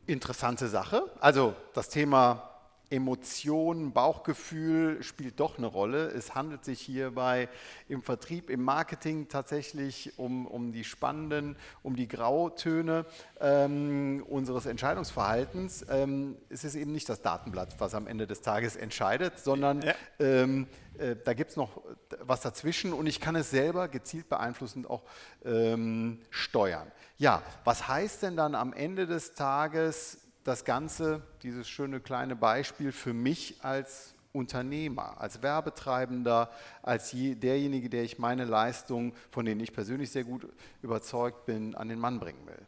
interessante 0.07 0.67
Sache. 0.67 1.09
Also 1.19 1.55
das 1.73 1.89
Thema 1.89 2.54
Emotion, 2.89 3.91
Bauchgefühl 3.91 5.01
spielt 5.03 5.39
doch 5.39 5.57
eine 5.57 5.67
Rolle. 5.67 6.07
Es 6.07 6.35
handelt 6.35 6.63
sich 6.63 6.81
hierbei 6.81 7.49
im 7.89 8.01
Vertrieb, 8.01 8.49
im 8.49 8.63
Marketing 8.63 9.27
tatsächlich 9.27 10.17
um, 10.17 10.45
um 10.45 10.71
die 10.71 10.83
spannenden, 10.83 11.55
um 11.83 11.95
die 11.95 12.07
Grautöne 12.07 13.05
ähm, 13.41 14.23
unseres 14.27 14.65
Entscheidungsverhaltens. 14.65 15.85
Ähm, 15.89 16.37
es 16.49 16.63
ist 16.63 16.75
eben 16.75 16.91
nicht 16.91 17.09
das 17.09 17.21
Datenblatt, 17.21 17.79
was 17.79 17.95
am 17.95 18.07
Ende 18.07 18.27
des 18.27 18.41
Tages 18.41 18.75
entscheidet, 18.75 19.39
sondern 19.39 19.81
ja. 19.81 19.93
ähm, 20.19 20.67
äh, 20.97 21.15
da 21.23 21.33
gibt 21.33 21.51
es 21.51 21.57
noch 21.57 21.81
was 22.19 22.41
dazwischen 22.41 22.93
und 22.93 23.07
ich 23.07 23.19
kann 23.19 23.35
es 23.35 23.49
selber 23.49 23.87
gezielt 23.87 24.29
beeinflussend 24.29 24.89
auch 24.89 25.03
ähm, 25.43 26.21
steuern. 26.29 26.91
Ja, 27.17 27.41
was 27.63 27.87
heißt 27.87 28.23
denn 28.23 28.35
dann 28.35 28.55
am 28.55 28.73
Ende 28.73 29.07
des 29.07 29.33
Tages 29.33 30.24
das 30.45 30.63
Ganze, 30.63 31.23
dieses 31.41 31.67
schöne 31.67 31.99
kleine 31.99 32.35
Beispiel 32.35 32.91
für 32.91 33.13
mich 33.13 33.55
als 33.61 34.13
Unternehmer, 34.31 35.19
als 35.19 35.41
Werbetreibender, 35.41 36.51
als 36.83 37.11
je, 37.11 37.35
derjenige, 37.35 37.89
der 37.89 38.03
ich 38.03 38.19
meine 38.19 38.45
Leistung, 38.45 39.13
von 39.31 39.45
denen 39.45 39.59
ich 39.61 39.73
persönlich 39.73 40.11
sehr 40.11 40.23
gut 40.23 40.47
überzeugt 40.83 41.45
bin, 41.45 41.73
an 41.73 41.89
den 41.89 41.99
Mann 41.99 42.19
bringen 42.19 42.45
will. 42.45 42.61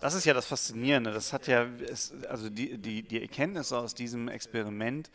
Das 0.00 0.14
ist 0.14 0.24
ja 0.24 0.34
das 0.34 0.46
Faszinierende. 0.46 1.12
Das 1.12 1.32
hat 1.32 1.48
ja, 1.48 1.66
also 2.28 2.48
die, 2.48 2.78
die, 2.78 3.02
die 3.02 3.20
Erkenntnisse 3.20 3.76
aus 3.76 3.94
diesem 3.94 4.28
Experiment 4.28 5.10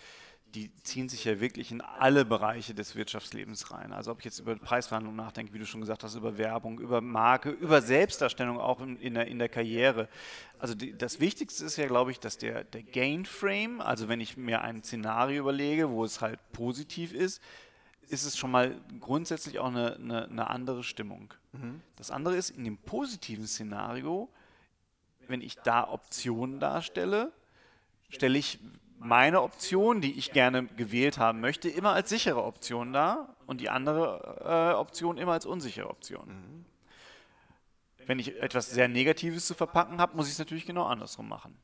die 0.55 0.71
ziehen 0.83 1.09
sich 1.09 1.25
ja 1.25 1.41
wirklich 1.41 1.71
in 1.71 1.81
alle 1.81 2.23
Bereiche 2.23 2.73
des 2.73 2.95
Wirtschaftslebens 2.95 3.71
rein. 3.71 3.91
Also 3.91 4.11
ob 4.11 4.19
ich 4.19 4.25
jetzt 4.25 4.39
über 4.39 4.55
Preisverhandlungen 4.55 5.17
nachdenke, 5.17 5.53
wie 5.53 5.59
du 5.59 5.65
schon 5.65 5.81
gesagt 5.81 6.03
hast, 6.03 6.15
über 6.15 6.37
Werbung, 6.37 6.79
über 6.79 7.01
Marke, 7.01 7.49
über 7.49 7.81
Selbstdarstellung 7.81 8.57
auch 8.57 8.79
in, 8.79 8.97
in, 8.97 9.15
der, 9.15 9.27
in 9.27 9.37
der 9.37 9.49
Karriere. 9.49 10.07
Also 10.57 10.73
die, 10.73 10.97
das 10.97 11.19
Wichtigste 11.19 11.65
ist 11.65 11.75
ja, 11.75 11.87
glaube 11.87 12.11
ich, 12.11 12.21
dass 12.21 12.37
der, 12.37 12.63
der 12.63 12.83
Gain 12.83 13.25
Frame, 13.25 13.81
also 13.81 14.07
wenn 14.07 14.21
ich 14.21 14.37
mir 14.37 14.61
ein 14.61 14.81
Szenario 14.81 15.41
überlege, 15.41 15.89
wo 15.89 16.05
es 16.05 16.21
halt 16.21 16.39
positiv 16.53 17.13
ist, 17.13 17.41
ist 18.07 18.23
es 18.23 18.37
schon 18.37 18.51
mal 18.51 18.79
grundsätzlich 19.01 19.59
auch 19.59 19.67
eine, 19.67 19.95
eine, 19.95 20.25
eine 20.29 20.49
andere 20.49 20.83
Stimmung. 20.83 21.33
Mhm. 21.51 21.81
Das 21.97 22.11
andere 22.11 22.37
ist, 22.37 22.51
in 22.51 22.63
dem 22.63 22.77
positiven 22.77 23.45
Szenario, 23.45 24.29
wenn 25.27 25.41
ich 25.41 25.57
da 25.57 25.89
Optionen 25.89 26.61
darstelle, 26.61 27.33
stelle 28.09 28.37
ich 28.37 28.59
meine 28.99 29.41
Option, 29.41 30.01
die 30.01 30.17
ich 30.17 30.31
gerne 30.31 30.65
gewählt 30.65 31.17
haben 31.17 31.39
möchte, 31.41 31.69
immer 31.69 31.93
als 31.93 32.09
sichere 32.09 32.43
Option 32.43 32.93
dar 32.93 33.35
und 33.45 33.61
die 33.61 33.69
andere 33.69 34.73
äh, 34.73 34.75
Option 34.75 35.17
immer 35.17 35.33
als 35.33 35.45
unsichere 35.45 35.89
Option. 35.89 36.27
Mhm. 36.27 36.65
Wenn 38.07 38.19
ich 38.19 38.39
etwas 38.41 38.69
sehr 38.69 38.87
Negatives 38.87 39.47
zu 39.47 39.53
verpacken 39.53 39.99
habe, 39.99 40.15
muss 40.15 40.27
ich 40.27 40.33
es 40.33 40.39
natürlich 40.39 40.65
genau 40.65 40.85
andersrum 40.85 41.27
machen. 41.27 41.57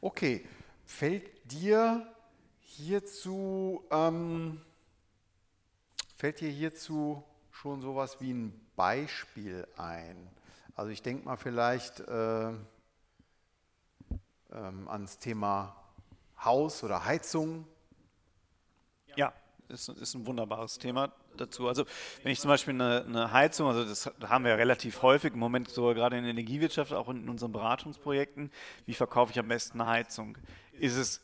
Okay, 0.00 0.46
fällt 0.84 1.50
dir 1.50 2.06
hierzu, 2.60 3.84
ähm, 3.90 4.60
fällt 6.16 6.40
dir 6.40 6.50
hierzu 6.50 7.24
schon 7.50 7.80
sowas 7.80 8.20
wie 8.20 8.32
ein 8.32 8.68
Beispiel 8.76 9.66
ein. 9.76 10.28
Also 10.74 10.90
ich 10.90 11.02
denke 11.02 11.24
mal 11.24 11.36
vielleicht 11.36 12.00
äh, 12.00 12.52
ähm, 14.52 14.88
ans 14.88 15.18
Thema 15.18 15.76
Haus 16.44 16.82
oder 16.84 17.04
Heizung. 17.04 17.66
Ja, 19.16 19.32
ist, 19.68 19.88
ist 19.88 20.14
ein 20.14 20.26
wunderbares 20.26 20.78
Thema 20.78 21.12
dazu. 21.36 21.68
Also 21.68 21.84
wenn 22.22 22.32
ich 22.32 22.40
zum 22.40 22.48
Beispiel 22.48 22.74
eine, 22.74 23.04
eine, 23.04 23.32
Heizung, 23.32 23.68
also 23.68 23.84
das 23.84 24.10
haben 24.28 24.44
wir 24.44 24.50
ja 24.50 24.56
relativ 24.56 25.02
häufig 25.02 25.32
im 25.32 25.38
Moment 25.38 25.68
sogar 25.68 25.94
gerade 25.94 26.16
in 26.16 26.24
der 26.24 26.30
Energiewirtschaft, 26.32 26.92
auch 26.92 27.08
in 27.08 27.28
unseren 27.28 27.52
Beratungsprojekten, 27.52 28.50
wie 28.86 28.94
verkaufe 28.94 29.32
ich 29.32 29.38
am 29.38 29.48
besten 29.48 29.80
eine 29.80 29.90
Heizung? 29.90 30.38
Ist 30.72 30.96
es 30.96 31.20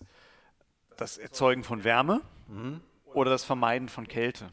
das 0.97 1.19
Erzeugen 1.19 1.65
von 1.65 1.85
Wärme 1.85 2.23
mhm. 2.49 2.81
oder 3.05 3.31
das 3.31 3.45
Vermeiden 3.45 3.89
von 3.89 4.09
Kälte? 4.09 4.51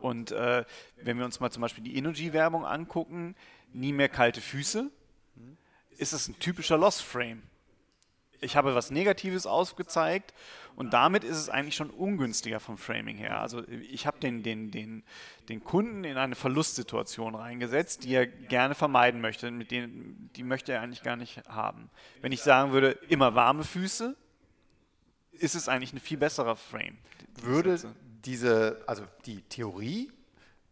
Und 0.00 0.30
äh, 0.30 0.64
wenn 0.96 1.18
wir 1.18 1.24
uns 1.24 1.40
mal 1.40 1.50
zum 1.50 1.62
Beispiel 1.62 1.82
die 1.82 1.96
Energy-Werbung 1.96 2.64
angucken, 2.64 3.34
nie 3.72 3.92
mehr 3.92 4.08
kalte 4.08 4.40
Füße, 4.40 4.90
ist 5.96 6.12
es 6.12 6.28
ein 6.28 6.38
typischer 6.38 6.78
Loss 6.78 7.00
Frame. 7.00 7.42
Ich 8.40 8.56
habe 8.56 8.74
was 8.74 8.90
Negatives 8.90 9.46
aufgezeigt 9.46 10.32
und 10.76 10.92
damit 10.92 11.24
ist 11.24 11.36
es 11.36 11.48
eigentlich 11.48 11.74
schon 11.74 11.90
ungünstiger 11.90 12.60
vom 12.60 12.78
Framing 12.78 13.16
her. 13.16 13.40
Also 13.40 13.62
ich 13.66 14.06
habe 14.06 14.20
den, 14.20 14.42
den, 14.42 14.70
den, 14.70 15.02
den 15.48 15.64
Kunden 15.64 16.04
in 16.04 16.16
eine 16.16 16.36
Verlustsituation 16.36 17.34
reingesetzt, 17.34 18.04
die 18.04 18.14
er 18.14 18.26
gerne 18.26 18.74
vermeiden 18.74 19.20
möchte. 19.20 19.50
Mit 19.50 19.70
denen, 19.70 20.30
die 20.36 20.44
möchte 20.44 20.72
er 20.72 20.82
eigentlich 20.82 21.02
gar 21.02 21.16
nicht 21.16 21.48
haben. 21.48 21.90
Wenn 22.20 22.32
ich 22.32 22.42
sagen 22.42 22.72
würde, 22.72 22.92
immer 23.08 23.34
warme 23.34 23.64
Füße, 23.64 24.16
ist 25.32 25.54
es 25.54 25.68
eigentlich 25.68 25.92
ein 25.92 26.00
viel 26.00 26.18
besserer 26.18 26.56
Frame. 26.56 26.98
Würde 27.42 27.78
diese, 28.24 28.82
also 28.86 29.04
die 29.26 29.42
Theorie, 29.42 30.12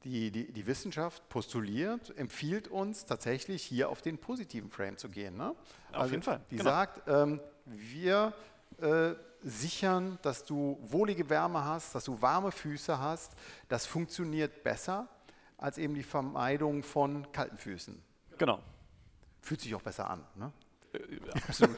die, 0.06 0.30
die, 0.30 0.52
die 0.52 0.66
Wissenschaft 0.66 1.28
postuliert, 1.28 2.16
empfiehlt 2.16 2.68
uns 2.68 3.04
tatsächlich 3.04 3.62
hier 3.62 3.88
auf 3.88 4.02
den 4.02 4.18
positiven 4.18 4.70
Frame 4.70 4.96
zu 4.96 5.08
gehen. 5.08 5.36
Ne? 5.36 5.50
Auf 5.50 5.56
also 5.92 6.10
jeden 6.12 6.22
Fall. 6.22 6.40
Die 6.50 6.56
genau. 6.56 6.70
sagt, 6.70 7.08
ähm, 7.08 7.40
wir 7.64 8.32
äh, 8.80 9.14
sichern, 9.42 10.18
dass 10.22 10.44
du 10.44 10.78
wohlige 10.82 11.28
Wärme 11.28 11.64
hast, 11.64 11.94
dass 11.94 12.04
du 12.04 12.20
warme 12.22 12.52
Füße 12.52 12.98
hast. 12.98 13.32
Das 13.68 13.84
funktioniert 13.84 14.62
besser 14.62 15.08
als 15.58 15.76
eben 15.78 15.94
die 15.94 16.04
Vermeidung 16.04 16.82
von 16.82 17.30
kalten 17.32 17.56
Füßen. 17.56 18.00
Genau. 18.38 18.60
Fühlt 19.40 19.60
sich 19.60 19.74
auch 19.74 19.82
besser 19.82 20.08
an. 20.08 20.24
Ne? 20.36 20.52
Absolut. 21.48 21.76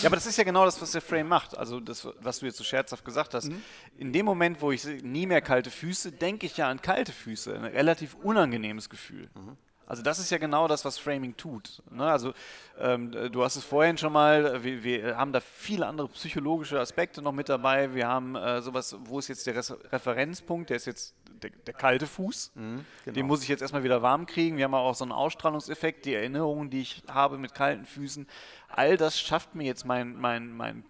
ja, 0.00 0.06
aber 0.06 0.16
das 0.16 0.26
ist 0.26 0.36
ja 0.36 0.44
genau 0.44 0.64
das, 0.64 0.80
was 0.80 0.92
der 0.92 1.00
Frame 1.00 1.28
macht. 1.28 1.56
Also 1.56 1.80
das, 1.80 2.06
was 2.20 2.38
du 2.38 2.46
jetzt 2.46 2.58
so 2.58 2.64
scherzhaft 2.64 3.04
gesagt 3.04 3.34
hast. 3.34 3.48
Mhm. 3.50 3.62
In 3.98 4.12
dem 4.12 4.26
Moment, 4.26 4.60
wo 4.60 4.72
ich 4.72 4.84
nie 5.02 5.26
mehr 5.26 5.40
kalte 5.40 5.70
Füße, 5.70 6.12
denke 6.12 6.46
ich 6.46 6.56
ja 6.56 6.68
an 6.68 6.80
kalte 6.80 7.12
Füße. 7.12 7.54
Ein 7.54 7.64
relativ 7.64 8.14
unangenehmes 8.14 8.88
Gefühl. 8.88 9.28
Mhm. 9.34 9.56
Also 9.86 10.02
das 10.02 10.18
ist 10.18 10.30
ja 10.30 10.38
genau 10.38 10.68
das, 10.68 10.84
was 10.84 10.98
Framing 10.98 11.36
tut. 11.36 11.82
Ne? 11.90 12.04
Also 12.04 12.32
ähm, 12.78 13.10
du 13.10 13.44
hast 13.44 13.56
es 13.56 13.64
vorhin 13.64 13.98
schon 13.98 14.12
mal, 14.12 14.62
wir, 14.62 14.82
wir, 14.84 15.16
haben 15.16 15.32
da 15.32 15.40
viele 15.40 15.86
andere 15.86 16.08
psychologische 16.08 16.80
Aspekte 16.80 17.20
noch 17.20 17.32
mit 17.32 17.48
dabei. 17.48 17.94
Wir 17.94 18.08
haben 18.08 18.36
äh, 18.36 18.62
sowas, 18.62 18.96
wo 19.04 19.18
ist 19.18 19.28
jetzt 19.28 19.46
der 19.46 19.56
Referenzpunkt, 19.56 20.70
der 20.70 20.76
ist 20.76 20.86
jetzt 20.86 21.14
der, 21.42 21.50
der 21.50 21.74
kalte 21.74 22.06
Fuß. 22.06 22.52
Mhm, 22.54 22.84
genau. 23.04 23.14
Den 23.14 23.26
muss 23.26 23.42
ich 23.42 23.48
jetzt 23.48 23.60
erstmal 23.60 23.84
wieder 23.84 24.02
warm 24.02 24.26
kriegen. 24.26 24.56
Wir 24.56 24.64
haben 24.64 24.74
auch 24.74 24.94
so 24.94 25.04
einen 25.04 25.12
Ausstrahlungseffekt, 25.12 26.04
die 26.04 26.14
Erinnerungen, 26.14 26.70
die 26.70 26.80
ich 26.80 27.02
habe 27.08 27.38
mit 27.38 27.54
kalten 27.54 27.84
Füßen. 27.84 28.26
All 28.68 28.96
das 28.96 29.20
schafft 29.20 29.54
mir 29.54 29.64
jetzt 29.64 29.84
mein, 29.84 30.16
mein, 30.16 30.52
mein 30.52 30.84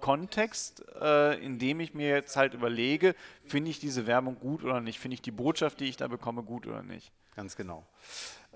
Kontext, 0.00 0.84
äh, 1.00 1.42
in 1.42 1.58
dem 1.58 1.80
ich 1.80 1.94
mir 1.94 2.08
jetzt 2.08 2.36
halt 2.36 2.54
überlege, 2.54 3.14
finde 3.44 3.70
ich 3.70 3.80
diese 3.80 4.06
Werbung 4.06 4.38
gut 4.38 4.62
oder 4.62 4.80
nicht, 4.80 4.98
finde 4.98 5.14
ich 5.14 5.22
die 5.22 5.30
Botschaft, 5.30 5.80
die 5.80 5.86
ich 5.86 5.96
da 5.96 6.08
bekomme, 6.08 6.42
gut 6.42 6.66
oder 6.66 6.82
nicht. 6.82 7.12
Ganz 7.36 7.54
genau. 7.54 7.84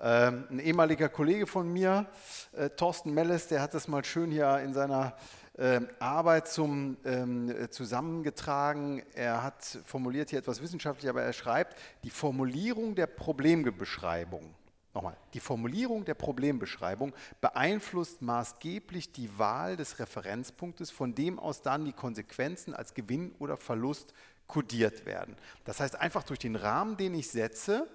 Ähm, 0.01 0.45
ein 0.49 0.59
ehemaliger 0.59 1.07
Kollege 1.07 1.45
von 1.45 1.71
mir, 1.71 2.07
äh, 2.53 2.71
Thorsten 2.71 3.13
Melles, 3.13 3.47
der 3.47 3.61
hat 3.61 3.75
das 3.75 3.87
mal 3.87 4.03
schön 4.03 4.31
hier 4.31 4.57
in 4.57 4.73
seiner 4.73 5.15
äh, 5.55 5.81
Arbeit 5.99 6.47
zum, 6.47 6.97
ähm, 7.05 7.67
zusammengetragen. 7.69 9.03
Er 9.13 9.43
hat 9.43 9.63
formuliert 9.85 10.31
hier 10.31 10.39
etwas 10.39 10.63
wissenschaftlich, 10.63 11.07
aber 11.07 11.21
er 11.21 11.33
schreibt, 11.33 11.77
die 12.03 12.09
Formulierung 12.09 12.95
der 12.95 13.05
Problembeschreibung 13.05 14.55
Nochmal, 14.93 15.15
die 15.33 15.39
Formulierung 15.39 16.03
der 16.03 16.15
Problembeschreibung 16.15 17.13
beeinflusst 17.39 18.21
maßgeblich 18.21 19.13
die 19.13 19.37
Wahl 19.37 19.77
des 19.77 19.99
Referenzpunktes, 19.99 20.91
von 20.91 21.15
dem 21.15 21.39
aus 21.39 21.61
dann 21.61 21.85
die 21.85 21.93
Konsequenzen 21.93 22.73
als 22.73 22.93
Gewinn 22.93 23.33
oder 23.39 23.55
Verlust 23.55 24.13
kodiert 24.47 25.05
werden. 25.05 25.37
Das 25.63 25.79
heißt, 25.79 25.95
einfach 25.95 26.23
durch 26.23 26.39
den 26.39 26.57
Rahmen, 26.57 26.97
den 26.97 27.13
ich 27.13 27.29
setze, 27.29 27.87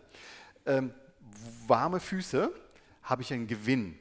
ähm, 0.67 0.93
warme 1.67 2.01
Füße, 2.01 2.51
habe 3.03 3.23
ich 3.23 3.33
einen 3.33 3.47
Gewinn. 3.47 3.99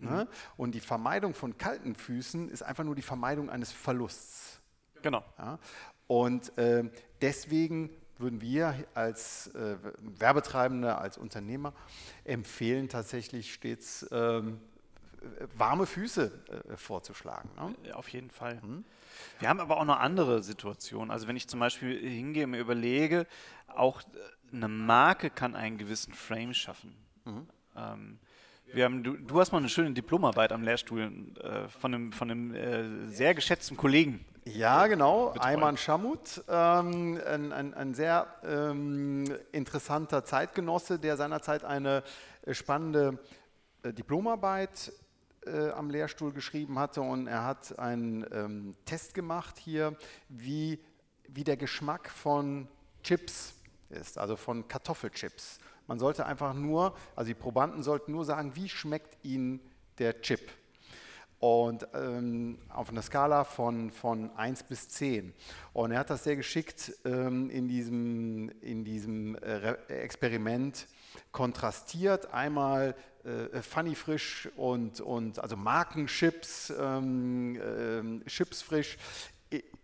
Ne? 0.00 0.24
Mhm. 0.24 0.28
Und 0.56 0.74
die 0.74 0.80
Vermeidung 0.80 1.34
von 1.34 1.58
kalten 1.58 1.94
Füßen 1.94 2.48
ist 2.50 2.62
einfach 2.62 2.84
nur 2.84 2.94
die 2.94 3.02
Vermeidung 3.02 3.50
eines 3.50 3.72
Verlusts. 3.72 4.60
Genau. 5.02 5.24
Ja? 5.38 5.58
Und 6.06 6.56
äh, 6.58 6.84
deswegen 7.20 7.90
würden 8.18 8.40
wir 8.40 8.74
als 8.94 9.48
äh, 9.48 9.76
Werbetreibende, 10.18 10.98
als 10.98 11.18
Unternehmer 11.18 11.72
empfehlen, 12.24 12.88
tatsächlich 12.88 13.54
stets 13.54 14.06
ähm, 14.10 14.60
warme 15.56 15.86
Füße 15.86 16.32
äh, 16.70 16.76
vorzuschlagen. 16.76 17.50
Ne? 17.56 17.94
Auf 17.94 18.08
jeden 18.08 18.30
Fall. 18.30 18.60
Hm? 18.62 18.84
Wir 19.38 19.48
haben 19.48 19.60
aber 19.60 19.78
auch 19.78 19.84
noch 19.84 19.98
andere 19.98 20.42
Situationen. 20.42 21.10
Also 21.10 21.28
wenn 21.28 21.36
ich 21.36 21.48
zum 21.48 21.60
Beispiel 21.60 21.98
hingehe 21.98 22.44
und 22.44 22.50
mir 22.50 22.60
überlege, 22.60 23.26
auch 23.68 24.02
eine 24.52 24.68
Marke 24.68 25.30
kann 25.30 25.54
einen 25.54 25.78
gewissen 25.78 26.12
Frame 26.12 26.54
schaffen. 26.54 26.94
Mhm. 27.24 27.46
Ähm, 27.76 28.18
wir 28.72 28.84
haben, 28.84 29.02
du, 29.02 29.16
du, 29.16 29.40
hast 29.40 29.52
mal 29.52 29.58
eine 29.58 29.68
schöne 29.68 29.92
Diplomarbeit 29.92 30.52
am 30.52 30.62
Lehrstuhl 30.62 31.10
äh, 31.40 31.68
von 31.68 31.94
einem, 31.94 32.12
von 32.12 32.30
einem 32.30 32.54
äh, 32.54 33.06
sehr 33.06 33.34
geschätzten 33.34 33.76
Kollegen 33.76 34.24
ja, 34.54 34.86
genau. 34.86 35.34
Ayman 35.38 35.76
Shamut, 35.76 36.42
ähm, 36.48 37.20
ein, 37.26 37.52
ein, 37.52 37.74
ein, 37.74 37.94
sehr 37.94 38.26
ähm, 38.44 39.24
interessanter 39.52 40.24
Zeitgenosse, 40.24 40.98
der 40.98 41.16
seinerzeit 41.18 41.64
eine 41.64 42.02
äh, 42.46 42.54
spannende 42.54 43.18
äh, 43.82 43.92
Diplomarbeit 43.92 44.92
äh, 45.44 45.70
am 45.70 45.90
Lehrstuhl 45.90 46.32
geschrieben 46.32 46.78
hatte 46.78 47.02
und 47.02 47.26
er 47.26 47.44
hat 47.44 47.78
einen 47.78 48.24
ähm, 48.32 48.74
Test 48.86 49.12
gemacht 49.12 49.58
hier, 49.58 49.96
wie, 50.28 50.80
wie 51.28 51.44
der 51.44 51.58
Geschmack 51.58 52.08
von 52.08 52.68
Chips 53.02 53.54
ist, 53.90 54.18
also 54.18 54.36
von 54.36 54.68
Kartoffelchips. 54.68 55.58
Man 55.86 55.98
sollte 55.98 56.26
einfach 56.26 56.54
nur, 56.54 56.94
also 57.16 57.28
die 57.28 57.34
Probanden 57.34 57.82
sollten 57.82 58.12
nur 58.12 58.24
sagen, 58.24 58.54
wie 58.54 58.68
schmeckt 58.68 59.24
ihnen 59.24 59.60
der 59.98 60.20
Chip 60.20 60.50
und 61.40 61.86
ähm, 61.94 62.58
auf 62.68 62.90
einer 62.90 63.02
Skala 63.02 63.44
von, 63.44 63.90
von 63.90 64.30
1 64.36 64.64
bis 64.64 64.88
10. 64.88 65.32
Und 65.72 65.92
er 65.92 66.00
hat 66.00 66.10
das 66.10 66.24
sehr 66.24 66.36
geschickt 66.36 66.92
ähm, 67.04 67.48
in 67.50 67.68
diesem, 67.68 68.50
in 68.60 68.84
diesem 68.84 69.36
äh, 69.36 69.72
Experiment 69.88 70.88
kontrastiert. 71.30 72.32
Einmal 72.34 72.96
äh, 73.24 73.62
Funny 73.62 73.94
Frisch 73.94 74.48
und, 74.56 75.00
und 75.00 75.38
also 75.38 75.56
Markenchips, 75.56 76.72
ähm, 76.78 77.56
äh, 78.24 78.28
Chips 78.28 78.62
frisch 78.62 78.98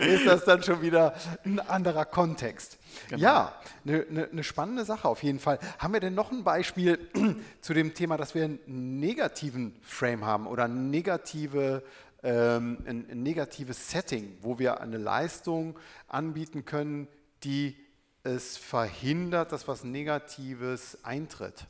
ist 0.00 0.26
das 0.26 0.44
dann 0.44 0.62
schon 0.62 0.82
wieder 0.82 1.14
ein 1.44 1.60
anderer 1.60 2.04
Kontext. 2.04 2.29
Kontext. 2.30 2.78
Genau. 3.08 3.22
Ja, 3.22 3.54
eine 3.84 4.06
ne, 4.08 4.28
ne 4.30 4.44
spannende 4.44 4.84
Sache 4.84 5.08
auf 5.08 5.22
jeden 5.22 5.40
Fall. 5.40 5.58
Haben 5.78 5.92
wir 5.94 6.00
denn 6.00 6.14
noch 6.14 6.30
ein 6.30 6.44
Beispiel 6.44 6.98
zu 7.60 7.74
dem 7.74 7.94
Thema, 7.94 8.16
dass 8.16 8.34
wir 8.34 8.44
einen 8.44 9.00
negativen 9.00 9.74
Frame 9.82 10.24
haben 10.24 10.46
oder 10.46 10.68
negative, 10.68 11.82
ähm, 12.22 12.78
ein, 12.86 13.06
ein 13.10 13.22
negatives 13.22 13.90
Setting, 13.90 14.36
wo 14.42 14.58
wir 14.58 14.80
eine 14.80 14.98
Leistung 14.98 15.76
anbieten 16.06 16.64
können, 16.64 17.08
die 17.42 17.76
es 18.22 18.56
verhindert, 18.56 19.50
dass 19.50 19.66
was 19.66 19.82
Negatives 19.82 20.98
eintritt? 21.02 21.66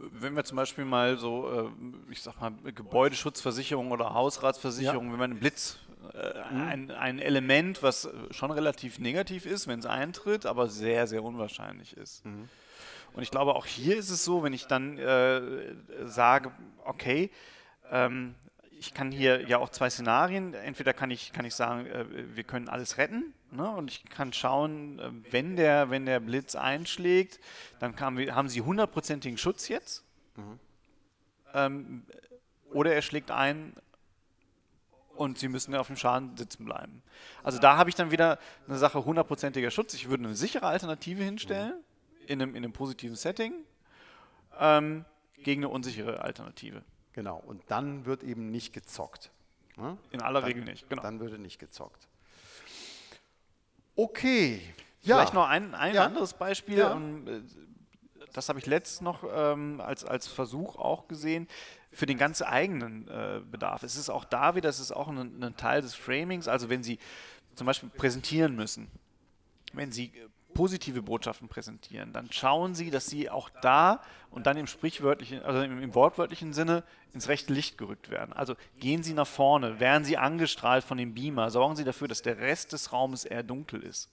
wenn 0.00 0.36
wir 0.36 0.44
zum 0.44 0.54
Beispiel 0.54 0.84
mal 0.84 1.18
so, 1.18 1.50
äh, 1.50 2.12
ich 2.12 2.22
sag 2.22 2.40
mal, 2.40 2.52
Gebäudeschutzversicherung 2.72 3.90
oder 3.90 4.14
Hausratsversicherung, 4.14 5.06
ja. 5.06 5.12
wenn 5.12 5.18
wir 5.18 5.24
einen 5.24 5.40
Blitz 5.40 5.76
äh, 6.14 6.40
ein, 6.54 6.90
ein 6.90 7.18
Element, 7.18 7.82
was 7.82 8.08
schon 8.30 8.50
relativ 8.50 8.98
negativ 8.98 9.46
ist, 9.46 9.68
wenn 9.68 9.78
es 9.80 9.86
eintritt, 9.86 10.46
aber 10.46 10.68
sehr, 10.68 11.06
sehr 11.06 11.22
unwahrscheinlich 11.22 11.96
ist. 11.96 12.24
Mhm. 12.24 12.48
Und 13.14 13.22
ich 13.22 13.30
glaube, 13.30 13.54
auch 13.54 13.66
hier 13.66 13.96
ist 13.96 14.10
es 14.10 14.24
so, 14.24 14.42
wenn 14.42 14.52
ich 14.52 14.66
dann 14.66 14.98
äh, 14.98 15.74
sage, 16.04 16.52
okay, 16.84 17.30
ähm, 17.90 18.34
ich 18.78 18.94
kann 18.94 19.10
hier 19.10 19.48
ja 19.48 19.58
auch 19.58 19.70
zwei 19.70 19.90
Szenarien. 19.90 20.54
Entweder 20.54 20.92
kann 20.92 21.10
ich, 21.10 21.32
kann 21.32 21.44
ich 21.44 21.54
sagen, 21.54 21.86
äh, 21.86 22.04
wir 22.36 22.44
können 22.44 22.68
alles 22.68 22.98
retten. 22.98 23.34
Ne? 23.50 23.68
Und 23.68 23.90
ich 23.90 24.04
kann 24.04 24.32
schauen, 24.32 24.98
äh, 24.98 25.10
wenn, 25.32 25.56
der, 25.56 25.90
wenn 25.90 26.06
der 26.06 26.20
Blitz 26.20 26.54
einschlägt, 26.54 27.40
dann 27.80 27.94
wir, 28.16 28.34
haben 28.34 28.48
sie 28.48 28.60
hundertprozentigen 28.60 29.38
Schutz 29.38 29.68
jetzt. 29.68 30.04
Mhm. 30.36 30.60
Ähm, 31.54 32.06
oder 32.70 32.94
er 32.94 33.02
schlägt 33.02 33.30
ein 33.30 33.72
und 35.18 35.38
sie 35.38 35.48
müssen 35.48 35.74
auf 35.74 35.88
dem 35.88 35.96
Schaden 35.96 36.36
sitzen 36.36 36.64
bleiben. 36.64 37.02
Also 37.42 37.58
da 37.58 37.76
habe 37.76 37.90
ich 37.90 37.96
dann 37.96 38.10
wieder 38.10 38.38
eine 38.66 38.78
Sache 38.78 39.04
hundertprozentiger 39.04 39.70
Schutz. 39.70 39.94
Ich 39.94 40.08
würde 40.08 40.24
eine 40.24 40.34
sichere 40.34 40.66
Alternative 40.66 41.22
hinstellen, 41.22 41.74
in 42.26 42.40
einem, 42.40 42.54
in 42.54 42.64
einem 42.64 42.72
positiven 42.72 43.16
Setting, 43.16 43.52
ähm, 44.58 45.04
gegen 45.42 45.62
eine 45.62 45.68
unsichere 45.70 46.22
Alternative. 46.22 46.82
Genau, 47.12 47.42
und 47.46 47.62
dann 47.68 48.06
wird 48.06 48.22
eben 48.22 48.50
nicht 48.50 48.72
gezockt. 48.72 49.30
Ne? 49.76 49.98
In 50.12 50.22
aller 50.22 50.40
dann, 50.40 50.48
Regel 50.48 50.64
nicht, 50.64 50.88
genau. 50.88 51.02
Dann 51.02 51.20
würde 51.20 51.38
nicht 51.38 51.58
gezockt. 51.58 52.06
Okay. 53.96 54.62
Vielleicht 55.00 55.34
noch 55.34 55.48
ein, 55.48 55.74
ein 55.74 55.94
ja. 55.94 56.04
anderes 56.04 56.34
Beispiel. 56.34 56.78
Ja. 56.78 56.96
Äh, 56.96 57.42
das 58.32 58.48
habe 58.48 58.58
ich 58.58 58.66
letztens 58.66 59.00
noch 59.00 59.24
ähm, 59.32 59.80
als, 59.80 60.04
als 60.04 60.28
Versuch 60.28 60.76
auch 60.76 61.08
gesehen 61.08 61.48
für 61.90 62.06
den 62.06 62.18
ganz 62.18 62.42
eigenen 62.42 63.08
äh, 63.08 63.40
Bedarf. 63.50 63.82
Es 63.82 63.96
ist 63.96 64.10
auch 64.10 64.24
da 64.24 64.54
wieder, 64.54 64.68
es 64.68 64.80
ist 64.80 64.92
auch 64.92 65.08
ein, 65.08 65.42
ein, 65.42 65.56
Teil 65.56 65.82
des 65.82 65.94
Framings. 65.94 66.48
Also 66.48 66.68
wenn 66.68 66.82
Sie 66.82 66.98
zum 67.54 67.66
Beispiel 67.66 67.88
präsentieren 67.88 68.54
müssen, 68.54 68.90
wenn 69.72 69.90
Sie 69.90 70.06
äh, 70.06 70.28
positive 70.54 71.02
Botschaften 71.02 71.48
präsentieren, 71.48 72.12
dann 72.12 72.30
schauen 72.32 72.74
Sie, 72.74 72.90
dass 72.90 73.06
Sie 73.06 73.30
auch 73.30 73.50
da 73.62 74.02
und 74.30 74.46
dann 74.46 74.56
im 74.56 74.66
sprichwörtlichen, 74.66 75.42
also 75.42 75.62
im, 75.62 75.82
im 75.82 75.94
wortwörtlichen 75.94 76.52
Sinne 76.52 76.84
ins 77.12 77.28
rechte 77.28 77.52
Licht 77.52 77.78
gerückt 77.78 78.10
werden. 78.10 78.32
Also 78.32 78.54
gehen 78.78 79.02
Sie 79.02 79.14
nach 79.14 79.26
vorne, 79.26 79.80
werden 79.80 80.04
Sie 80.04 80.18
angestrahlt 80.18 80.84
von 80.84 80.98
dem 80.98 81.14
Beamer, 81.14 81.50
sorgen 81.50 81.76
Sie 81.76 81.84
dafür, 81.84 82.08
dass 82.08 82.22
der 82.22 82.38
Rest 82.38 82.72
des 82.72 82.92
Raumes 82.92 83.24
eher 83.24 83.42
dunkel 83.42 83.82
ist. 83.82 84.10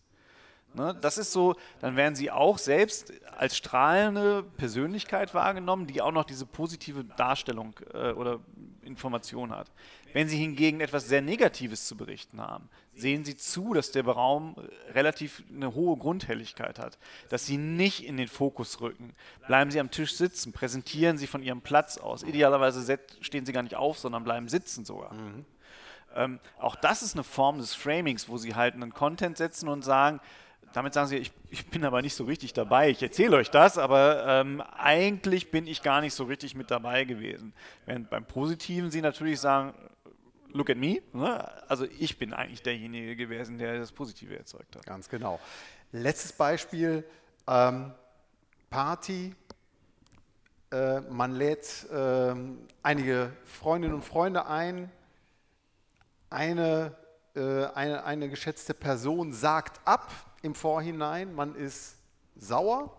Ne? 0.76 0.98
Das 1.02 1.18
ist 1.18 1.32
so, 1.32 1.56
dann 1.80 1.96
werden 1.96 2.16
sie 2.16 2.32
auch 2.32 2.58
selbst 2.58 3.14
als 3.38 3.58
strahlende 3.58 4.44
Persönlichkeit 4.44 5.34
wahrgenommen, 5.34 5.88
die 5.88 6.02
auch 6.02 6.12
noch 6.12 6.26
diese 6.26 6.46
positive 6.46 7.04
Darstellung 7.04 7.76
äh, 7.94 8.12
oder 8.12 8.40
Information 8.82 9.52
hat. 9.52 9.72
Wenn 10.14 10.30
sie 10.30 10.38
hingegen 10.38 10.80
etwas 10.80 11.08
sehr 11.08 11.22
Negatives 11.22 11.88
zu 11.88 11.98
berichten 11.98 12.40
haben, 12.40 12.70
sehen 12.94 13.26
sie 13.26 13.36
zu, 13.36 13.74
dass 13.74 13.92
der 13.92 14.06
Raum 14.06 14.56
relativ 14.94 15.44
eine 15.54 15.74
hohe 15.76 15.98
Grundhelligkeit 15.98 16.80
hat, 16.80 16.98
dass 17.30 17.46
sie 17.46 17.58
nicht 17.58 18.06
in 18.06 18.16
den 18.16 18.28
Fokus 18.28 18.80
rücken. 18.80 19.14
Bleiben 19.48 19.72
sie 19.72 19.80
am 19.80 19.92
Tisch 19.92 20.16
sitzen, 20.16 20.54
präsentieren 20.54 21.18
sie 21.18 21.28
von 21.28 21.44
ihrem 21.44 21.62
Platz 21.62 21.98
aus. 21.98 22.24
Idealerweise 22.24 23.00
stehen 23.20 23.46
sie 23.46 23.52
gar 23.52 23.64
nicht 23.64 23.76
auf, 23.76 24.00
sondern 24.00 24.24
bleiben 24.24 24.48
sitzen 24.48 24.86
sogar. 24.86 25.14
Mhm. 25.14 25.46
Ähm, 26.16 26.40
auch 26.60 26.78
das 26.78 27.04
ist 27.04 27.16
eine 27.16 27.24
Form 27.26 27.58
des 27.58 27.76
Framings, 27.76 28.30
wo 28.30 28.38
sie 28.38 28.56
halt 28.56 28.76
einen 28.76 28.94
Content 28.94 29.38
setzen 29.38 29.68
und 29.68 29.84
sagen, 29.84 30.22
damit 30.76 30.94
sagen 30.94 31.08
sie, 31.08 31.18
ich, 31.18 31.32
ich, 31.50 31.66
bin 31.68 31.86
aber 31.86 32.02
nicht 32.02 32.16
so 32.16 32.26
richtig 32.26 32.52
dabei. 32.52 32.90
Ich 32.90 33.02
erzähle 33.02 33.38
euch 33.38 33.50
das, 33.50 33.78
aber 33.78 34.26
ähm, 34.28 34.60
eigentlich 34.60 35.50
bin 35.50 35.68
ich 35.68 35.82
gar 35.82 36.02
nicht 36.02 36.14
so 36.14 36.26
richtig 36.26 36.54
mit 36.54 36.70
dabei 36.70 37.06
gewesen. 37.06 37.54
Während 37.86 38.10
beim 38.10 38.26
Positiven 38.26 38.92
sie 38.92 39.02
natürlich 39.02 39.40
sagen, 39.40 39.74
look 40.52 40.70
at 40.70 40.76
me. 40.76 41.02
Ne? 41.14 41.70
Also 41.70 41.86
ich 41.98 42.20
bin 42.20 42.34
eigentlich 42.34 42.62
derjenige 42.62 43.16
gewesen, 43.16 43.58
der 43.58 43.80
das 43.80 43.94
Positive 43.94 44.38
erzeugt 44.38 44.76
hat. 44.76 44.86
Ganz 44.86 45.08
genau. 45.08 45.40
Letztes 45.94 46.34
Beispiel, 46.34 47.06
ähm, 47.48 47.94
Party. 48.70 49.34
Äh, 50.72 51.00
man 51.10 51.32
lädt 51.32 51.90
äh, 51.90 52.36
einige 52.84 53.32
Freundinnen 53.46 53.96
und 53.96 54.04
Freunde 54.04 54.46
ein. 54.48 54.92
Eine, 56.30 56.98
äh, 57.34 57.68
eine, 57.68 58.04
eine 58.04 58.28
geschätzte 58.28 58.74
Person 58.74 59.32
sagt 59.32 59.80
ab, 59.86 60.12
im 60.46 60.56
Vorhinein, 60.56 61.34
man 61.34 61.56
ist 61.56 61.98
sauer 62.36 62.96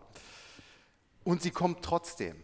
und 1.24 1.42
sie 1.42 1.50
kommt 1.50 1.82
trotzdem. 1.82 2.37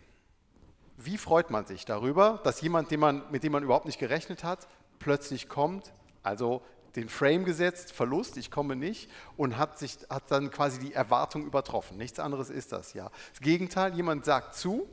Wie 0.96 1.18
freut 1.18 1.50
man 1.50 1.66
sich 1.66 1.84
darüber, 1.84 2.40
dass 2.44 2.60
jemand, 2.60 2.90
man, 2.92 3.24
mit 3.30 3.42
dem 3.42 3.52
man 3.52 3.64
überhaupt 3.64 3.86
nicht 3.86 3.98
gerechnet 3.98 4.44
hat, 4.44 4.68
plötzlich 5.00 5.48
kommt, 5.48 5.92
also 6.22 6.62
den 6.94 7.08
Frame 7.08 7.44
gesetzt, 7.44 7.90
Verlust, 7.90 8.36
ich 8.36 8.50
komme 8.50 8.76
nicht 8.76 9.10
und 9.36 9.56
hat, 9.56 9.78
sich, 9.78 9.98
hat 10.08 10.30
dann 10.30 10.50
quasi 10.50 10.78
die 10.78 10.92
Erwartung 10.92 11.46
übertroffen. 11.46 11.96
Nichts 11.96 12.20
anderes 12.20 12.50
ist 12.50 12.70
das 12.70 12.92
ja. 12.92 13.10
Das 13.30 13.40
Gegenteil, 13.40 13.94
jemand 13.94 14.24
sagt 14.24 14.54
zu, 14.54 14.88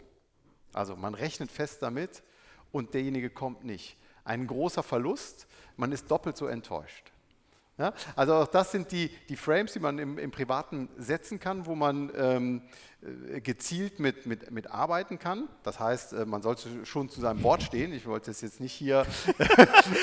also 0.73 0.95
man 0.95 1.13
rechnet 1.13 1.51
fest 1.51 1.81
damit 1.81 2.23
und 2.71 2.93
derjenige 2.93 3.29
kommt 3.29 3.63
nicht. 3.63 3.97
Ein 4.23 4.47
großer 4.47 4.81
Verlust, 4.81 5.47
man 5.77 5.91
ist 5.91 6.09
doppelt 6.09 6.37
so 6.37 6.47
enttäuscht. 6.47 7.11
Ja, 7.79 7.93
also 8.17 8.33
auch 8.33 8.47
das 8.47 8.73
sind 8.73 8.91
die, 8.91 9.09
die 9.29 9.37
Frames, 9.37 9.71
die 9.71 9.79
man 9.79 9.99
im, 9.99 10.17
im 10.17 10.31
Privaten 10.31 10.89
setzen 10.97 11.39
kann, 11.39 11.65
wo 11.65 11.75
man 11.75 12.11
ähm, 12.13 12.61
äh, 13.01 13.39
gezielt 13.39 14.01
mit, 14.01 14.25
mit, 14.25 14.51
mit 14.51 14.69
arbeiten 14.69 15.17
kann. 15.17 15.47
Das 15.63 15.79
heißt, 15.79 16.11
äh, 16.11 16.25
man 16.25 16.41
sollte 16.41 16.85
schon 16.85 17.07
zu 17.07 17.21
seinem 17.21 17.41
Wort 17.41 17.63
stehen. 17.63 17.93
Ich 17.93 18.05
wollte 18.05 18.31
es 18.31 18.41
jetzt 18.41 18.59
nicht 18.59 18.73
hier 18.73 19.05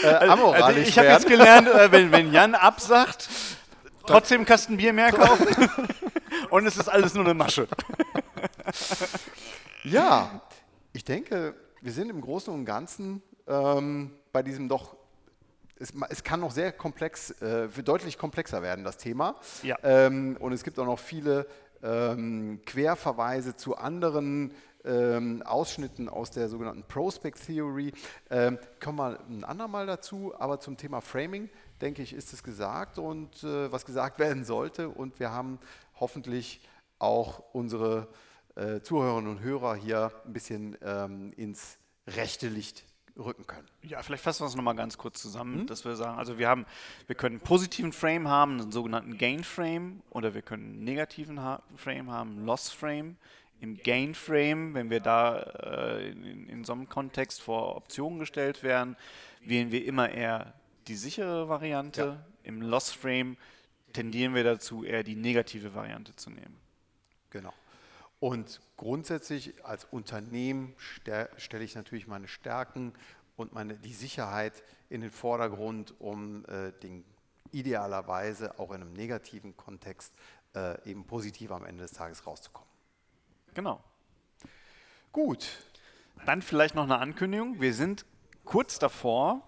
äh, 0.02 0.06
also, 0.06 0.32
amoralisch 0.32 0.64
also 0.64 0.80
Ich 0.80 0.98
habe 0.98 1.08
jetzt 1.08 1.28
gelernt, 1.28 1.68
äh, 1.68 1.92
wenn, 1.92 2.10
wenn 2.12 2.32
Jan 2.32 2.54
absagt, 2.54 3.28
trotzdem 4.06 4.38
einen 4.38 4.46
Kasten 4.46 4.78
Bier 4.78 4.94
mehr 4.94 5.12
kaufen 5.12 5.68
und 6.50 6.66
es 6.66 6.78
ist 6.78 6.88
alles 6.88 7.12
nur 7.12 7.26
eine 7.26 7.34
Masche. 7.34 7.68
ja, 9.84 10.40
ich 10.94 11.04
denke, 11.04 11.54
wir 11.82 11.92
sind 11.92 12.08
im 12.08 12.22
Großen 12.22 12.54
und 12.54 12.64
Ganzen 12.64 13.22
ähm, 13.46 14.12
bei 14.32 14.42
diesem 14.42 14.66
doch 14.66 14.96
es, 15.78 15.92
es, 16.08 16.24
kann 16.24 16.40
noch 16.40 16.50
sehr 16.50 16.72
komplex, 16.72 17.30
äh, 17.42 17.68
deutlich 17.68 18.18
komplexer 18.18 18.62
werden, 18.62 18.84
das 18.84 18.96
Thema. 18.96 19.36
Ja. 19.62 19.76
Ähm, 19.82 20.36
und 20.40 20.52
es 20.52 20.64
gibt 20.64 20.78
auch 20.78 20.86
noch 20.86 20.98
viele 20.98 21.46
ähm, 21.82 22.60
Querverweise 22.64 23.56
zu 23.56 23.76
anderen 23.76 24.52
ähm, 24.84 25.42
Ausschnitten 25.42 26.08
aus 26.08 26.30
der 26.30 26.48
sogenannten 26.48 26.84
Prospect 26.84 27.44
Theory. 27.44 27.92
Ähm, 28.30 28.58
kommen 28.82 28.98
wir 28.98 29.20
ein 29.28 29.44
andermal 29.44 29.86
dazu, 29.86 30.32
aber 30.38 30.60
zum 30.60 30.76
Thema 30.76 31.00
Framing, 31.00 31.50
denke 31.80 32.02
ich, 32.02 32.12
ist 32.12 32.32
es 32.32 32.42
gesagt 32.42 32.98
und 32.98 33.42
äh, 33.42 33.70
was 33.70 33.84
gesagt 33.84 34.18
werden 34.18 34.44
sollte. 34.44 34.88
Und 34.88 35.18
wir 35.20 35.30
haben 35.30 35.58
hoffentlich 35.98 36.60
auch 36.98 37.42
unsere 37.52 38.08
äh, 38.54 38.80
Zuhörerinnen 38.80 39.30
und 39.30 39.40
Hörer 39.40 39.74
hier 39.74 40.12
ein 40.24 40.32
bisschen 40.32 40.78
ähm, 40.82 41.32
ins 41.36 41.78
rechte 42.06 42.48
Licht 42.48 42.84
rücken 43.18 43.46
können. 43.46 43.66
Ja, 43.82 44.02
vielleicht 44.02 44.22
fassen 44.22 44.42
wir 44.42 44.48
es 44.48 44.56
nochmal 44.56 44.76
ganz 44.76 44.98
kurz 44.98 45.20
zusammen, 45.20 45.62
mhm. 45.62 45.66
dass 45.66 45.84
wir 45.84 45.96
sagen, 45.96 46.18
also 46.18 46.38
wir 46.38 46.48
haben, 46.48 46.66
wir 47.06 47.16
können 47.16 47.36
einen 47.36 47.44
positiven 47.44 47.92
Frame 47.92 48.28
haben, 48.28 48.60
einen 48.60 48.72
sogenannten 48.72 49.18
Gain 49.18 49.44
Frame, 49.44 50.02
oder 50.10 50.34
wir 50.34 50.42
können 50.42 50.74
einen 50.74 50.84
negativen 50.84 51.40
Frame 51.76 52.10
haben, 52.10 52.44
Loss 52.44 52.70
Frame. 52.70 53.16
Im 53.60 53.78
Gain 53.78 54.14
Frame, 54.14 54.74
wenn 54.74 54.90
wir 54.90 55.00
da 55.00 55.38
äh, 55.38 56.10
in, 56.10 56.46
in 56.48 56.64
so 56.64 56.74
einem 56.74 56.88
Kontext 56.88 57.40
vor 57.40 57.76
Optionen 57.76 58.18
gestellt 58.18 58.62
werden, 58.62 58.96
wählen 59.40 59.70
wir 59.70 59.84
immer 59.86 60.10
eher 60.10 60.52
die 60.88 60.96
sichere 60.96 61.48
Variante. 61.48 62.02
Ja. 62.02 62.26
Im 62.42 62.60
Loss 62.60 62.92
Frame 62.92 63.36
tendieren 63.92 64.34
wir 64.34 64.44
dazu, 64.44 64.84
eher 64.84 65.02
die 65.02 65.16
negative 65.16 65.74
Variante 65.74 66.14
zu 66.16 66.30
nehmen. 66.30 66.56
Genau. 67.30 67.52
Und 68.18 68.60
grundsätzlich 68.76 69.64
als 69.64 69.84
Unternehmen 69.84 70.74
stelle 70.78 71.64
ich 71.64 71.74
natürlich 71.74 72.06
meine 72.06 72.28
Stärken 72.28 72.92
und 73.36 73.52
meine, 73.52 73.74
die 73.74 73.92
Sicherheit 73.92 74.62
in 74.88 75.02
den 75.02 75.10
Vordergrund, 75.10 75.94
um 76.00 76.44
äh, 76.46 76.72
den 76.82 77.04
idealerweise 77.52 78.58
auch 78.58 78.70
in 78.70 78.82
einem 78.82 78.92
negativen 78.92 79.56
Kontext 79.56 80.14
äh, 80.54 80.90
eben 80.90 81.04
positiv 81.04 81.50
am 81.50 81.64
Ende 81.64 81.82
des 81.82 81.92
Tages 81.92 82.26
rauszukommen. 82.26 82.68
Genau. 83.54 83.82
Gut. 85.12 85.64
Dann 86.24 86.42
vielleicht 86.42 86.74
noch 86.74 86.84
eine 86.84 86.98
Ankündigung. 86.98 87.60
Wir 87.60 87.74
sind 87.74 88.06
kurz 88.44 88.78
davor, 88.78 89.46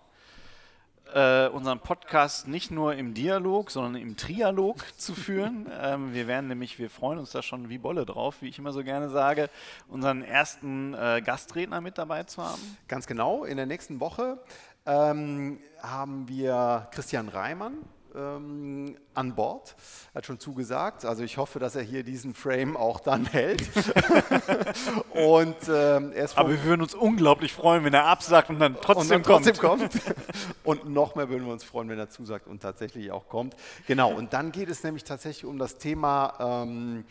äh, 1.15 1.49
unseren 1.49 1.81
Podcast 1.81 2.49
nicht 2.49 2.71
nur 2.71 2.95
im 2.95 3.15
Dialog, 3.15 3.71
sondern 3.71 3.97
im 4.01 4.17
Trialog 4.17 4.85
zu 4.99 5.15
führen. 5.15 5.67
ähm, 5.81 6.15
wir 6.15 6.27
werden 6.27 6.49
nämlich, 6.49 6.79
wir 6.79 6.91
freuen 6.91 7.19
uns 7.19 7.31
da 7.31 7.43
schon 7.43 7.69
wie 7.69 7.79
Bolle 7.79 8.07
drauf, 8.07 8.37
wie 8.41 8.49
ich 8.49 8.59
immer 8.59 8.73
so 8.73 8.85
gerne 8.85 9.09
sage, 9.09 9.51
unseren 9.89 10.23
ersten 10.23 10.95
äh, 10.95 11.23
Gastredner 11.25 11.81
mit 11.81 11.99
dabei 11.99 12.25
zu 12.25 12.43
haben. 12.43 12.61
Ganz 12.89 13.07
genau. 13.07 13.45
In 13.45 13.57
der 13.57 13.67
nächsten 13.67 14.01
Woche 14.01 14.39
ähm, 14.87 15.59
haben 15.83 16.29
wir 16.29 16.89
Christian 16.93 17.29
Reimann 17.29 17.79
ähm, 18.15 18.97
an 19.15 19.35
Bord. 19.35 19.77
Er 20.13 20.19
hat 20.19 20.27
schon 20.27 20.39
zugesagt. 20.39 21.05
Also 21.05 21.23
ich 21.23 21.37
hoffe, 21.37 21.59
dass 21.59 21.77
er 21.77 21.83
hier 21.83 22.03
diesen 22.03 22.35
Frame 22.35 22.77
auch 22.77 23.01
dann 23.01 23.27
hält. 23.33 23.63
und, 25.11 25.57
ähm, 25.69 26.13
Aber 26.35 26.51
wir 26.51 26.65
würden 26.65 26.83
uns 26.83 26.95
unglaublich 26.95 27.53
freuen, 27.53 27.85
wenn 27.85 27.95
er 27.95 28.05
absagt 28.05 28.51
und 28.51 28.59
dann 28.59 28.77
trotzdem, 28.81 29.03
und 29.03 29.11
dann 29.11 29.23
trotzdem 29.23 29.57
kommt. 29.57 29.93
kommt. 29.93 30.03
und 30.65 30.89
noch 30.89 31.15
mehr 31.15 31.29
würden 31.29 31.47
wir 31.47 31.53
uns 31.53 31.65
freuen, 31.65 31.89
wenn 31.89 31.99
er 31.99 32.11
zusagt 32.11 32.47
und 32.47 32.63
tatsächlich 32.63 33.11
auch 33.11 33.29
kommt. 33.29 33.57
Genau, 33.87 34.13
und 34.13 34.33
dann 34.33 34.53
geht 34.53 34.69
es 34.69 34.83
nämlich 34.83 35.05
tatsächlich 35.05 35.45
um 35.45 35.59
das 35.59 35.79
Thema 35.79 36.65
ähm, 36.65 37.05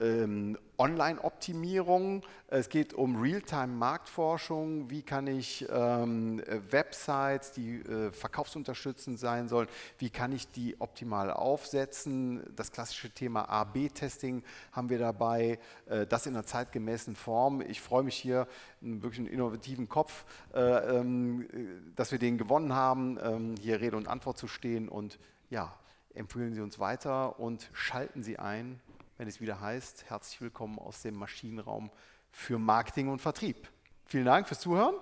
ähm, 0.00 0.58
Online-Optimierung, 0.82 2.22
es 2.48 2.68
geht 2.68 2.92
um 2.92 3.14
Realtime-Marktforschung, 3.14 4.90
wie 4.90 5.02
kann 5.02 5.28
ich 5.28 5.64
ähm, 5.70 6.42
Websites, 6.70 7.52
die 7.52 7.76
äh, 7.76 8.10
verkaufsunterstützend 8.10 9.20
sein 9.20 9.46
sollen, 9.46 9.68
wie 9.98 10.10
kann 10.10 10.32
ich 10.32 10.50
die 10.50 10.80
optimal 10.80 11.30
aufsetzen. 11.30 12.42
Das 12.56 12.72
klassische 12.72 13.10
Thema 13.10 13.48
A-B-Testing 13.48 14.42
haben 14.72 14.88
wir 14.88 14.98
dabei, 14.98 15.60
äh, 15.86 16.04
das 16.04 16.26
in 16.26 16.34
einer 16.34 16.44
zeitgemäßen 16.44 17.14
Form. 17.14 17.60
Ich 17.60 17.80
freue 17.80 18.02
mich 18.02 18.16
hier, 18.16 18.48
einen 18.82 19.04
wirklich 19.04 19.20
einen 19.20 19.28
innovativen 19.28 19.88
Kopf, 19.88 20.24
äh, 20.52 20.60
ähm, 20.98 21.46
dass 21.94 22.10
wir 22.10 22.18
den 22.18 22.38
gewonnen 22.38 22.74
haben, 22.74 23.20
ähm, 23.22 23.54
hier 23.60 23.80
Rede 23.80 23.96
und 23.96 24.08
Antwort 24.08 24.36
zu 24.36 24.48
stehen 24.48 24.88
und 24.88 25.20
ja, 25.48 25.72
empfehlen 26.14 26.54
Sie 26.54 26.60
uns 26.60 26.80
weiter 26.80 27.38
und 27.38 27.70
schalten 27.72 28.24
Sie 28.24 28.40
ein 28.40 28.80
wenn 29.18 29.28
es 29.28 29.40
wieder 29.40 29.60
heißt, 29.60 30.04
herzlich 30.08 30.40
willkommen 30.40 30.78
aus 30.78 31.02
dem 31.02 31.14
Maschinenraum 31.14 31.90
für 32.30 32.58
Marketing 32.58 33.08
und 33.08 33.20
Vertrieb. 33.20 33.68
Vielen 34.04 34.24
Dank 34.24 34.48
fürs 34.48 34.60
Zuhören 34.60 34.96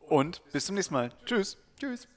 und 0.00 0.42
bis 0.52 0.66
zum 0.66 0.74
nächsten 0.74 0.94
Mal. 0.94 1.10
Tschüss. 1.24 1.58
Tschüss. 1.78 2.08